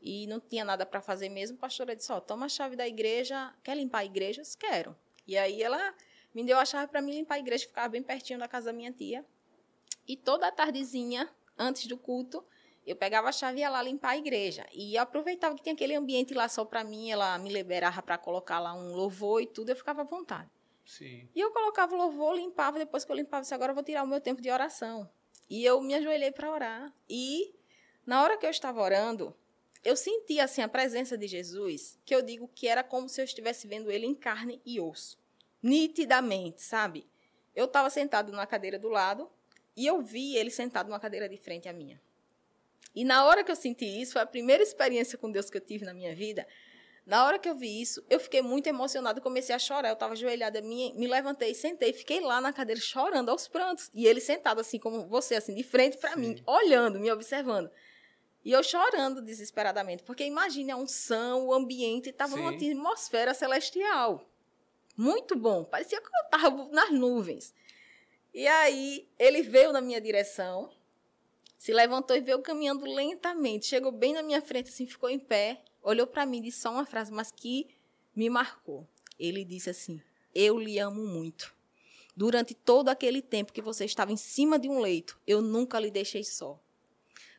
[0.00, 1.56] E não tinha nada para fazer mesmo.
[1.56, 4.40] A pastora disse: Ó, oh, toma a chave da igreja, quer limpar a igreja?
[4.40, 4.96] Eu disse: Quero.
[5.26, 5.94] E aí ela
[6.34, 8.72] me deu a chave para mim limpar a igreja, ficava bem pertinho da casa da
[8.72, 9.24] minha tia.
[10.08, 12.44] E toda a tardezinha, antes do culto,
[12.84, 14.66] eu pegava a chave e ia lá limpar a igreja.
[14.72, 18.58] E aproveitava que tinha aquele ambiente lá só para mim, ela me liberava para colocar
[18.58, 20.50] lá um louvor e tudo, eu ficava à vontade.
[20.84, 21.28] Sim.
[21.34, 24.02] E eu colocava o louvor, limpava, depois que eu limpava, disse, agora eu vou tirar
[24.02, 25.08] o meu tempo de oração.
[25.48, 26.92] E eu me ajoelhei para orar.
[27.08, 27.54] E
[28.06, 29.34] na hora que eu estava orando,
[29.84, 33.24] eu senti assim a presença de Jesus, que eu digo que era como se eu
[33.24, 35.18] estivesse vendo ele em carne e osso.
[35.62, 37.06] Nitidamente, sabe?
[37.54, 39.30] Eu estava sentado na cadeira do lado
[39.76, 42.00] e eu vi ele sentado numa cadeira de frente à minha.
[42.94, 45.60] E na hora que eu senti isso, foi a primeira experiência com Deus que eu
[45.60, 46.46] tive na minha vida,
[47.04, 49.88] na hora que eu vi isso, eu fiquei muito emocionada, comecei a chorar.
[49.88, 53.90] Eu estava ajoelhada, me, me levantei, sentei, fiquei lá na cadeira chorando aos prantos.
[53.92, 57.70] E ele sentado assim como você, assim, de frente para mim, olhando, me observando.
[58.44, 64.28] E eu chorando desesperadamente, porque imagine a unção, o ambiente estava numa atmosfera celestial.
[64.96, 67.54] Muito bom, parecia que eu estava nas nuvens.
[68.32, 70.70] E aí ele veio na minha direção,
[71.58, 75.62] se levantou e veio caminhando lentamente, chegou bem na minha frente, assim, ficou em pé
[75.82, 77.68] olhou para mim e disse só uma frase, mas que
[78.14, 78.86] me marcou.
[79.18, 80.00] Ele disse assim:
[80.34, 81.54] Eu lhe amo muito.
[82.14, 85.90] Durante todo aquele tempo que você estava em cima de um leito, eu nunca lhe
[85.90, 86.60] deixei só.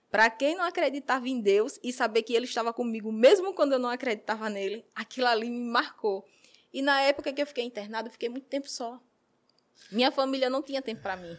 [0.10, 3.80] Para quem não acreditava em Deus e saber que Ele estava comigo, mesmo quando eu
[3.80, 6.26] não acreditava nele, aquilo ali me marcou.
[6.72, 9.00] E na época que eu fiquei internada, eu fiquei muito tempo só.
[9.92, 11.38] Minha família não tinha tempo para mim.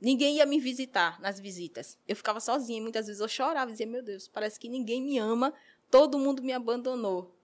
[0.00, 1.98] Ninguém ia me visitar nas visitas.
[2.08, 5.18] Eu ficava sozinha muitas vezes eu chorava e dizia: Meu Deus, parece que ninguém me
[5.18, 5.52] ama
[5.90, 7.34] todo mundo me abandonou.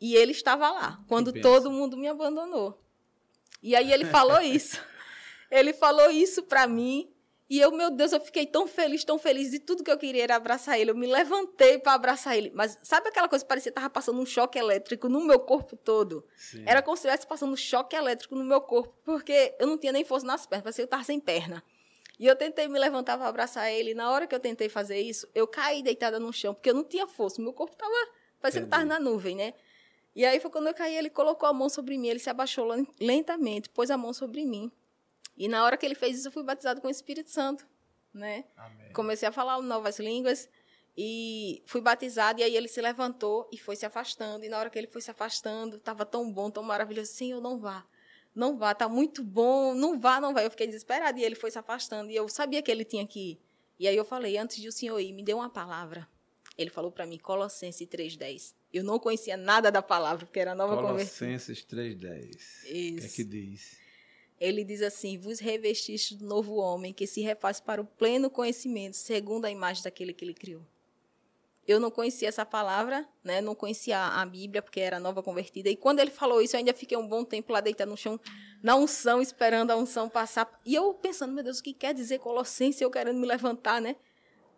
[0.00, 2.78] E ele estava lá, quando todo mundo me abandonou.
[3.62, 4.80] E aí ele falou isso.
[5.50, 7.10] ele falou isso para mim.
[7.48, 9.52] E eu, meu Deus, eu fiquei tão feliz, tão feliz.
[9.52, 10.90] E tudo que eu queria era abraçar ele.
[10.90, 12.50] Eu me levantei para abraçar ele.
[12.54, 15.76] Mas sabe aquela coisa que parecia que estava passando um choque elétrico no meu corpo
[15.76, 16.26] todo?
[16.36, 16.64] Sim.
[16.66, 18.94] Era como se estivesse passando um choque elétrico no meu corpo.
[19.04, 21.62] Porque eu não tinha nem força nas pernas, parecia que eu estava sem perna.
[22.18, 23.90] E eu tentei me levantar para abraçar ele.
[23.90, 26.74] E na hora que eu tentei fazer isso, eu caí deitada no chão, porque eu
[26.74, 27.42] não tinha força.
[27.42, 27.92] Meu corpo estava.
[28.40, 29.54] Parecia que estava na nuvem, né?
[30.14, 32.68] E aí foi quando eu caí, ele colocou a mão sobre mim, ele se abaixou
[33.00, 34.70] lentamente, pôs a mão sobre mim.
[35.36, 37.66] E na hora que ele fez isso, eu fui batizado com o Espírito Santo,
[38.12, 38.44] né?
[38.56, 38.92] Amém.
[38.92, 40.48] Comecei a falar novas línguas
[40.96, 42.40] e fui batizado.
[42.40, 44.44] E aí ele se levantou e foi se afastando.
[44.44, 47.10] E na hora que ele foi se afastando, estava tão bom, tão maravilhoso.
[47.10, 47.84] Senhor, não vá
[48.34, 50.44] não vá, tá muito bom, não vá, não vai.
[50.46, 53.32] Eu fiquei desesperada e ele foi se afastando e eu sabia que ele tinha que
[53.32, 53.40] ir.
[53.78, 56.08] E aí eu falei, antes de o senhor ir, me dê uma palavra.
[56.56, 58.54] Ele falou para mim, Colossenses 3.10.
[58.72, 62.36] Eu não conhecia nada da palavra, porque era nova Colossenses 3.10.
[62.66, 62.96] Isso.
[62.96, 63.76] O que é que diz?
[64.40, 68.96] Ele diz assim, vos revestiste do novo homem, que se refaz para o pleno conhecimento,
[68.96, 70.64] segundo a imagem daquele que ele criou
[71.66, 73.40] eu não conhecia essa palavra, né?
[73.40, 75.70] Não conhecia a Bíblia porque era nova convertida.
[75.70, 78.20] E quando ele falou isso, eu ainda fiquei um bom tempo lá deitada no chão,
[78.62, 80.60] na unção, esperando a unção passar.
[80.64, 82.80] E eu pensando, meu Deus, o que quer dizer Colossenses?
[82.80, 83.96] Eu querendo me levantar, né?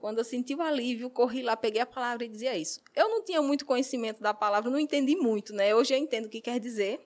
[0.00, 2.80] Quando eu senti o alívio, corri lá, peguei a palavra e dizia isso.
[2.94, 5.74] Eu não tinha muito conhecimento da palavra, não entendi muito, né?
[5.74, 7.00] Hoje eu entendo o que quer dizer,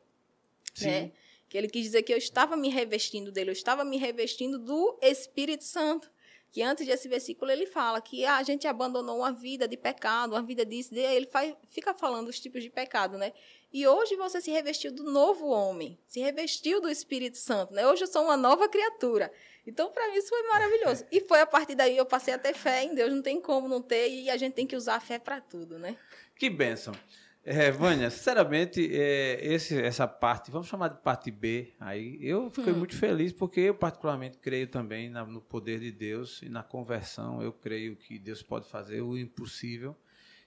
[0.74, 0.86] Sim.
[0.86, 1.12] né?
[1.48, 4.98] Que ele quis dizer que eu estava me revestindo dele, eu estava me revestindo do
[5.02, 6.10] Espírito Santo
[6.50, 10.32] que antes desse versículo ele fala que ah, a gente abandonou uma vida de pecado,
[10.32, 13.32] uma vida disso, e ele faz, fica falando os tipos de pecado, né?
[13.72, 17.86] E hoje você se revestiu do novo homem, se revestiu do Espírito Santo, né?
[17.86, 19.32] Hoje eu sou uma nova criatura.
[19.64, 21.04] Então, para mim, isso foi maravilhoso.
[21.12, 23.68] E foi a partir daí eu passei a ter fé em Deus, não tem como
[23.68, 25.96] não ter, e a gente tem que usar a fé para tudo, né?
[26.36, 26.94] Que bênção.
[27.42, 32.72] É, Vânia, sinceramente, é, esse, essa parte, vamos chamar de parte B, aí eu fiquei
[32.72, 32.76] hum.
[32.76, 37.42] muito feliz porque eu particularmente creio também na, no poder de Deus e na conversão.
[37.42, 39.96] Eu creio que Deus pode fazer o impossível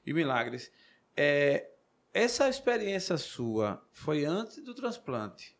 [0.06, 0.72] e milagres.
[1.18, 1.68] É,
[2.14, 5.58] essa experiência sua foi antes do transplante?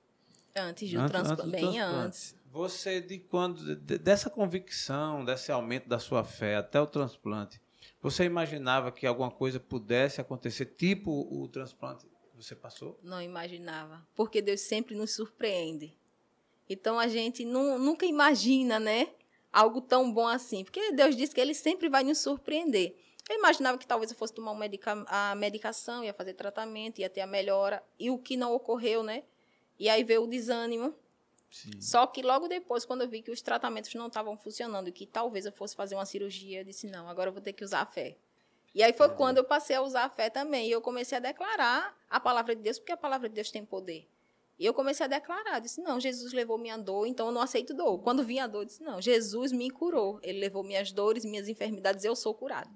[0.56, 2.06] Antes do, antes, transplante, antes do bem transplante.
[2.06, 2.36] antes.
[2.52, 7.60] Você, de quando, de, dessa convicção, desse aumento da sua fé até o transplante,
[8.04, 13.00] você imaginava que alguma coisa pudesse acontecer, tipo o transplante que você passou?
[13.02, 15.98] Não imaginava, porque Deus sempre nos surpreende.
[16.70, 19.08] Então a gente nunca imagina, né?
[19.54, 22.94] Algo tão bom assim, porque Deus diz que Ele sempre vai nos surpreender.
[23.30, 27.22] Eu imaginava que talvez eu fosse tomar medica a medicação, ia fazer tratamento, ia ter
[27.22, 29.24] a melhora, e o que não ocorreu, né?
[29.80, 30.94] E aí veio o desânimo.
[31.54, 31.80] Sim.
[31.80, 35.06] Só que logo depois, quando eu vi que os tratamentos não estavam funcionando e que
[35.06, 37.82] talvez eu fosse fazer uma cirurgia, eu disse: não, agora eu vou ter que usar
[37.82, 38.18] a fé.
[38.74, 40.68] E aí foi quando eu passei a usar a fé também.
[40.68, 43.64] E eu comecei a declarar a palavra de Deus, porque a palavra de Deus tem
[43.64, 44.10] poder.
[44.58, 47.72] E eu comecei a declarar, disse, não, Jesus levou minha dor, então eu não aceito
[47.72, 48.00] dor.
[48.00, 50.20] Quando vinha a dor, eu disse, não, Jesus me curou.
[50.24, 52.70] Ele levou minhas dores, minhas enfermidades, eu sou curado.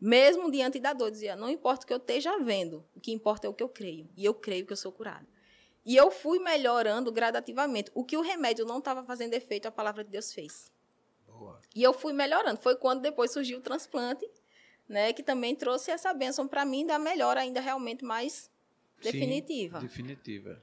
[0.00, 3.48] Mesmo diante da dor, dizia, não importa o que eu esteja vendo, o que importa
[3.48, 4.08] é o que eu creio.
[4.16, 5.26] E eu creio que eu sou curado.
[5.84, 7.90] E eu fui melhorando gradativamente.
[7.94, 10.70] O que o remédio não estava fazendo efeito, a palavra de Deus fez.
[11.26, 11.60] Boa.
[11.74, 12.60] E eu fui melhorando.
[12.60, 14.28] Foi quando depois surgiu o transplante,
[14.88, 18.50] né, que também trouxe essa bênção para mim da melhora ainda realmente mais
[19.00, 19.80] definitiva.
[19.80, 20.62] Sim, definitiva.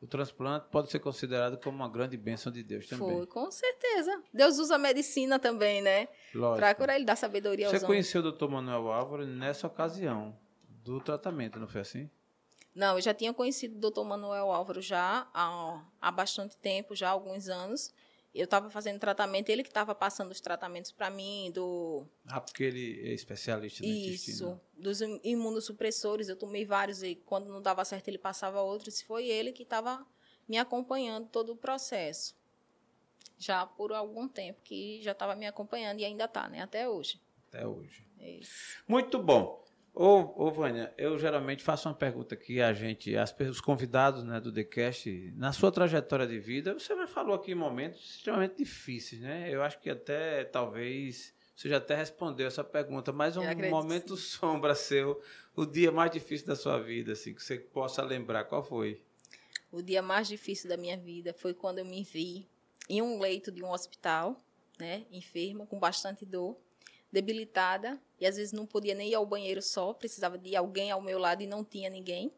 [0.00, 3.16] O transplante pode ser considerado como uma grande bênção de Deus também.
[3.16, 4.22] Foi, com certeza.
[4.32, 6.08] Deus usa a medicina também, né?
[6.32, 8.48] Para curar, ele dá sabedoria Você aos conheceu o Dr.
[8.48, 12.10] Manuel Álvaro nessa ocasião do tratamento, não foi assim?
[12.74, 14.04] Não, eu já tinha conhecido o Dr.
[14.04, 17.92] Manuel Álvaro já há, há bastante tempo, já há alguns anos.
[18.32, 22.06] Eu estava fazendo tratamento, ele que estava passando os tratamentos para mim, do...
[22.28, 27.60] Ah, porque ele é especialista no Isso, dos imunossupressores, eu tomei vários e quando não
[27.60, 29.02] dava certo ele passava outros.
[29.02, 30.06] Foi ele que estava
[30.48, 32.36] me acompanhando todo o processo.
[33.36, 36.60] Já por algum tempo que já estava me acompanhando e ainda está, né?
[36.60, 37.20] Até hoje.
[37.48, 38.06] Até hoje.
[38.20, 38.80] Isso.
[38.86, 39.64] Muito bom.
[39.92, 44.40] Ô, ô, Vânia, eu geralmente faço uma pergunta aqui a gente, as, os convidados né,
[44.40, 49.20] do TheCast, na sua trajetória de vida, você já falou aqui em momentos extremamente difíceis,
[49.20, 49.52] né?
[49.52, 54.74] Eu acho que até, talvez, você já até respondeu essa pergunta, mas um momento sombra
[54.74, 55.20] seu,
[55.56, 59.02] o dia mais difícil da sua vida, assim, que você possa lembrar, qual foi?
[59.72, 62.46] O dia mais difícil da minha vida foi quando eu me vi
[62.88, 64.36] em um leito de um hospital,
[64.78, 66.56] né, enferma, com bastante dor,
[67.12, 71.00] debilitada e às vezes não podia nem ir ao banheiro só, precisava de alguém ao
[71.00, 72.32] meu lado e não tinha ninguém.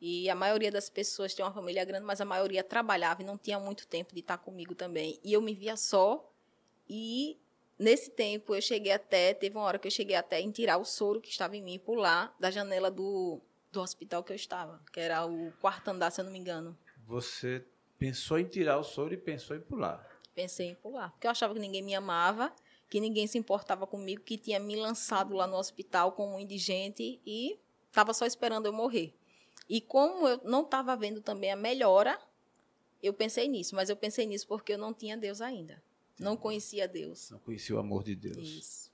[0.00, 3.38] E a maioria das pessoas tem uma família grande, mas a maioria trabalhava e não
[3.38, 5.18] tinha muito tempo de estar comigo também.
[5.22, 6.30] E eu me via só
[6.88, 7.38] e
[7.78, 10.84] nesse tempo eu cheguei até, teve uma hora que eu cheguei até em tirar o
[10.84, 13.40] soro que estava em mim e pular da janela do,
[13.72, 16.76] do hospital que eu estava, que era o quarto andar, se eu não me engano.
[17.06, 17.64] Você
[17.98, 20.06] pensou em tirar o soro e pensou em pular?
[20.34, 22.52] Pensei em pular, porque eu achava que ninguém me amava
[22.94, 27.58] que ninguém se importava comigo, que tinha me lançado lá no hospital como indigente e
[27.88, 29.12] estava só esperando eu morrer.
[29.68, 32.16] E como eu não estava vendo também a melhora,
[33.02, 35.82] eu pensei nisso, mas eu pensei nisso porque eu não tinha Deus ainda.
[36.20, 37.30] Não conhecia Deus.
[37.32, 38.36] Não conhecia o amor de Deus.
[38.38, 38.92] Isso.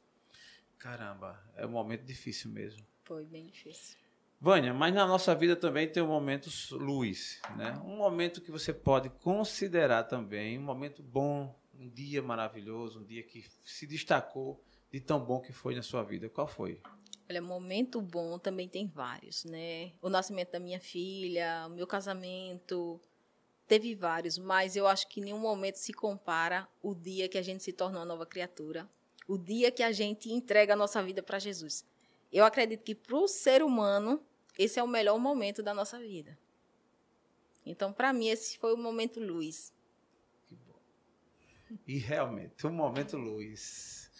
[0.78, 2.82] Caramba, é um momento difícil mesmo.
[3.04, 3.98] Foi bem difícil.
[4.40, 7.78] Vânia, mas na nossa vida também tem momentos luz, né?
[7.84, 13.22] Um momento que você pode considerar também, um momento bom um dia maravilhoso, um dia
[13.22, 14.62] que se destacou
[14.92, 16.28] de tão bom que foi na sua vida?
[16.28, 16.78] Qual foi?
[17.28, 19.92] Olha, momento bom também tem vários, né?
[20.02, 23.00] O nascimento da minha filha, o meu casamento,
[23.66, 27.62] teve vários, mas eu acho que nenhum momento se compara o dia que a gente
[27.62, 28.90] se torna uma nova criatura,
[29.26, 31.86] o dia que a gente entrega a nossa vida para Jesus.
[32.32, 34.20] Eu acredito que para o ser humano,
[34.58, 36.36] esse é o melhor momento da nossa vida.
[37.64, 39.72] Então, para mim, esse foi o momento luz.
[41.86, 44.10] E realmente, um momento luz.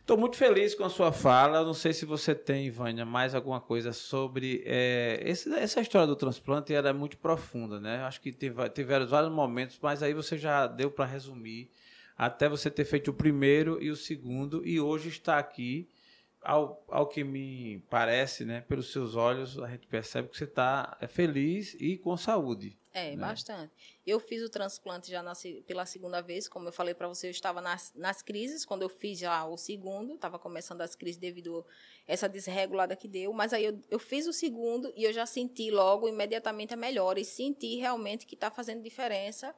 [0.00, 1.62] Estou muito feliz com a sua fala.
[1.62, 6.16] Não sei se você tem, Vânia, mais alguma coisa sobre é, esse, essa história do
[6.16, 6.72] transplante.
[6.72, 8.02] Era muito profunda, né?
[8.04, 11.70] Acho que teve, tiveram vários momentos, mas aí você já deu para resumir
[12.16, 15.88] até você ter feito o primeiro e o segundo e hoje está aqui
[16.42, 20.96] ao, ao que me parece, né, pelos seus olhos, a gente percebe que você está
[21.00, 22.78] é, feliz e com saúde.
[22.92, 23.16] É, né?
[23.16, 23.72] bastante.
[24.06, 25.32] Eu fiz o transplante já na,
[25.66, 28.88] pela segunda vez, como eu falei para você, eu estava nas, nas crises, quando eu
[28.88, 31.64] fiz já o segundo, estava começando as crises devido
[32.08, 35.26] a essa desregulada que deu, mas aí eu, eu fiz o segundo e eu já
[35.26, 39.54] senti logo, imediatamente, a melhora, e senti realmente que está fazendo diferença,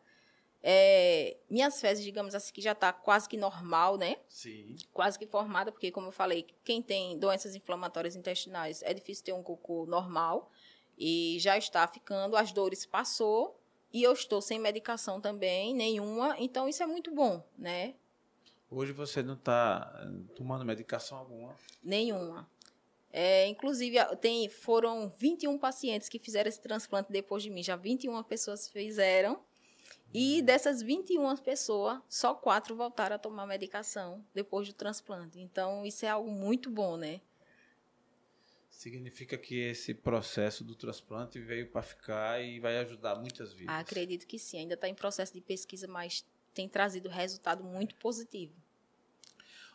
[0.63, 4.17] é, minhas fezes, digamos assim, que já está quase que normal, né?
[4.29, 4.77] Sim.
[4.93, 9.33] Quase que formada, porque, como eu falei, quem tem doenças inflamatórias intestinais é difícil ter
[9.33, 10.51] um cocô normal.
[10.99, 13.59] E já está ficando, as dores passou.
[13.93, 16.37] E eu estou sem medicação também, nenhuma.
[16.39, 17.95] Então, isso é muito bom, né?
[18.71, 21.57] Hoje você não está eh, tomando medicação alguma?
[21.83, 22.49] Nenhuma.
[23.13, 27.63] É, inclusive, tem, foram 21 pacientes que fizeram esse transplante depois de mim.
[27.63, 29.41] Já 21 pessoas fizeram.
[30.13, 35.39] E dessas 21 pessoas, só quatro voltaram a tomar medicação depois do transplante.
[35.39, 37.21] Então, isso é algo muito bom, né?
[38.69, 43.75] Significa que esse processo do transplante veio para ficar e vai ajudar muitas vidas.
[43.75, 44.59] acredito que sim.
[44.59, 48.55] Ainda está em processo de pesquisa, mas tem trazido resultado muito positivo.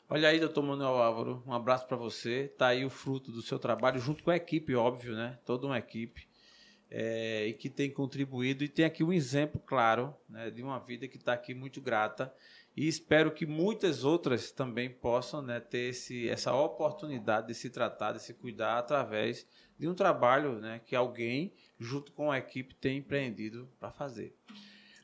[0.10, 2.50] Olha aí, doutor Manuel Álvaro, um abraço para você.
[2.52, 5.40] Está aí o fruto do seu trabalho, junto com a equipe, óbvio, né?
[5.46, 6.28] Toda uma equipe
[6.98, 11.10] é, e que tem contribuído e tem aqui um exemplo claro né, de uma vida
[11.10, 12.34] que está aqui muito grata
[12.74, 18.14] e espero que muitas outras também possam né, ter esse, essa oportunidade de se tratar,
[18.14, 19.46] de se cuidar através
[19.78, 24.34] de um trabalho né, que alguém, junto com a equipe, tem empreendido para fazer.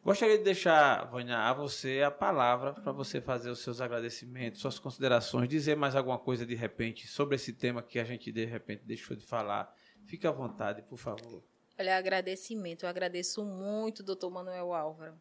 [0.02, 4.80] Gostaria de deixar, Vânia, a você a palavra para você fazer os seus agradecimentos, suas
[4.80, 8.86] considerações, dizer mais alguma coisa de repente sobre esse tema que a gente de repente
[8.86, 9.76] deixou de falar.
[10.06, 11.51] Fique à vontade, por favor.
[11.82, 12.84] Olha, agradecimento.
[12.84, 15.20] Eu agradeço muito, doutor Manuel Álvaro.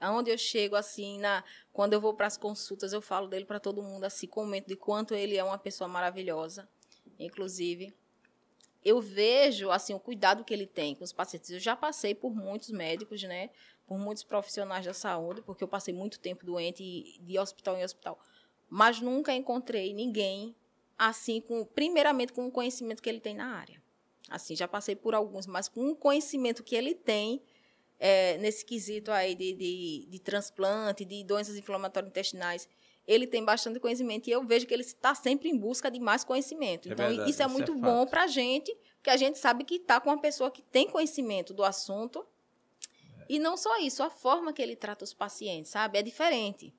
[0.00, 3.60] Aonde eu chego, assim, na, quando eu vou para as consultas, eu falo dele para
[3.60, 6.66] todo mundo, assim, comento de quanto ele é uma pessoa maravilhosa.
[7.18, 7.92] Inclusive,
[8.82, 11.50] eu vejo, assim, o cuidado que ele tem com os pacientes.
[11.50, 13.50] Eu já passei por muitos médicos, né?
[13.86, 18.18] Por muitos profissionais da saúde, porque eu passei muito tempo doente de hospital em hospital.
[18.66, 20.56] Mas nunca encontrei ninguém,
[20.96, 23.77] assim, com, primeiramente com o conhecimento que ele tem na área.
[24.28, 27.42] Assim, já passei por alguns, mas com o conhecimento que ele tem
[27.98, 32.68] é, nesse quesito aí de, de, de, transplante, de doenças inflamatórias intestinais,
[33.06, 36.22] ele tem bastante conhecimento e eu vejo que ele está sempre em busca de mais
[36.24, 36.88] conhecimento.
[36.88, 39.64] É então, verdade, isso é muito é bom para a gente, porque a gente sabe
[39.64, 42.26] que está com uma pessoa que tem conhecimento do assunto.
[43.20, 43.24] É.
[43.30, 45.98] E não só isso, a forma que ele trata os pacientes, sabe?
[45.98, 46.74] É diferente.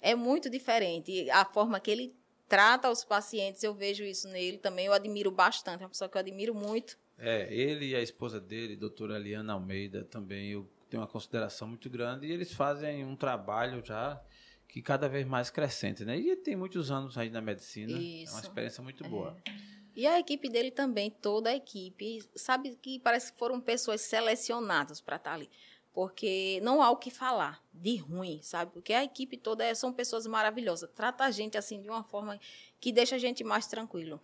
[0.00, 1.30] É muito diferente.
[1.30, 2.21] A forma que ele
[2.52, 6.18] trata os pacientes, eu vejo isso nele também, eu admiro bastante, é uma pessoa que
[6.18, 6.98] eu admiro muito.
[7.16, 11.88] É, ele e a esposa dele, doutora Aliana Almeida, também eu tenho uma consideração muito
[11.88, 14.22] grande e eles fazem um trabalho já
[14.68, 16.18] que cada vez mais crescente, né?
[16.18, 18.32] E tem muitos anos aí na medicina, isso.
[18.32, 19.34] é uma experiência muito boa.
[19.48, 19.52] É.
[19.96, 25.00] E a equipe dele também, toda a equipe, sabe que parece que foram pessoas selecionadas
[25.00, 25.48] para estar ali
[25.92, 28.72] porque não há o que falar de ruim, sabe?
[28.72, 30.90] Porque a equipe toda é, são pessoas maravilhosas.
[30.94, 32.38] Trata a gente assim de uma forma
[32.80, 34.20] que deixa a gente mais tranquilo.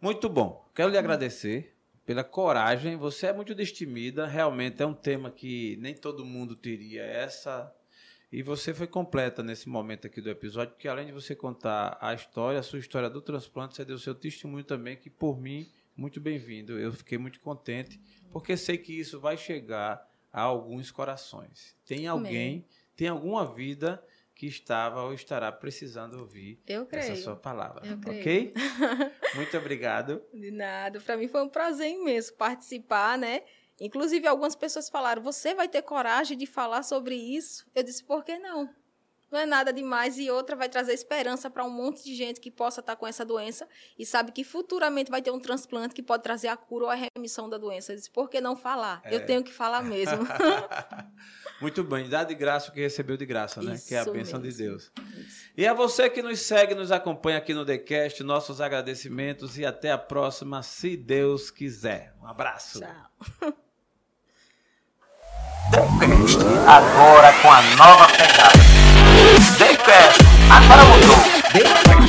[0.00, 0.68] Muito bom.
[0.74, 2.96] Quero lhe agradecer pela coragem.
[2.96, 4.26] Você é muito destemida.
[4.26, 7.72] Realmente é um tema que nem todo mundo teria essa.
[8.30, 12.14] E você foi completa nesse momento aqui do episódio, porque além de você contar a
[12.14, 16.18] história, a sua história do transplante, você deu seu testemunho também, que por mim, muito
[16.18, 16.78] bem-vindo.
[16.78, 18.00] Eu fiquei muito contente,
[18.32, 20.02] porque sei que isso vai chegar
[20.32, 21.76] a alguns corações.
[21.84, 22.66] Tem alguém, Amém.
[22.96, 24.02] tem alguma vida
[24.34, 26.60] que estava ou estará precisando ouvir
[26.90, 27.86] essa sua palavra.
[27.86, 28.54] Eu ok?
[29.36, 30.22] Muito obrigado.
[30.32, 31.00] De nada.
[31.00, 33.42] Para mim foi um prazer imenso participar, né?
[33.80, 37.66] Inclusive, algumas pessoas falaram: você vai ter coragem de falar sobre isso?
[37.74, 38.68] Eu disse: por que não?
[39.32, 42.50] Não é nada demais e outra vai trazer esperança para um monte de gente que
[42.50, 43.66] possa estar tá com essa doença
[43.98, 46.96] e sabe que futuramente vai ter um transplante que pode trazer a cura ou a
[47.16, 47.96] remissão da doença.
[48.12, 49.00] Por que não falar?
[49.04, 49.14] É.
[49.14, 50.18] Eu tenho que falar mesmo.
[51.60, 53.74] Muito bem, dá de graça o que recebeu de graça, né?
[53.74, 54.58] Isso que é a bênção mesmo.
[54.58, 54.92] de Deus.
[55.16, 55.50] Isso.
[55.56, 59.92] E a você que nos segue, nos acompanha aqui no TheCast, nossos agradecimentos e até
[59.92, 62.14] a próxima, se Deus quiser.
[62.20, 62.80] Um abraço.
[62.80, 63.54] Tchau.
[65.70, 68.71] TheCast, agora com a nova pegada.
[69.84, 71.16] Daycast, agora mudou.
[71.52, 72.02] Daycast.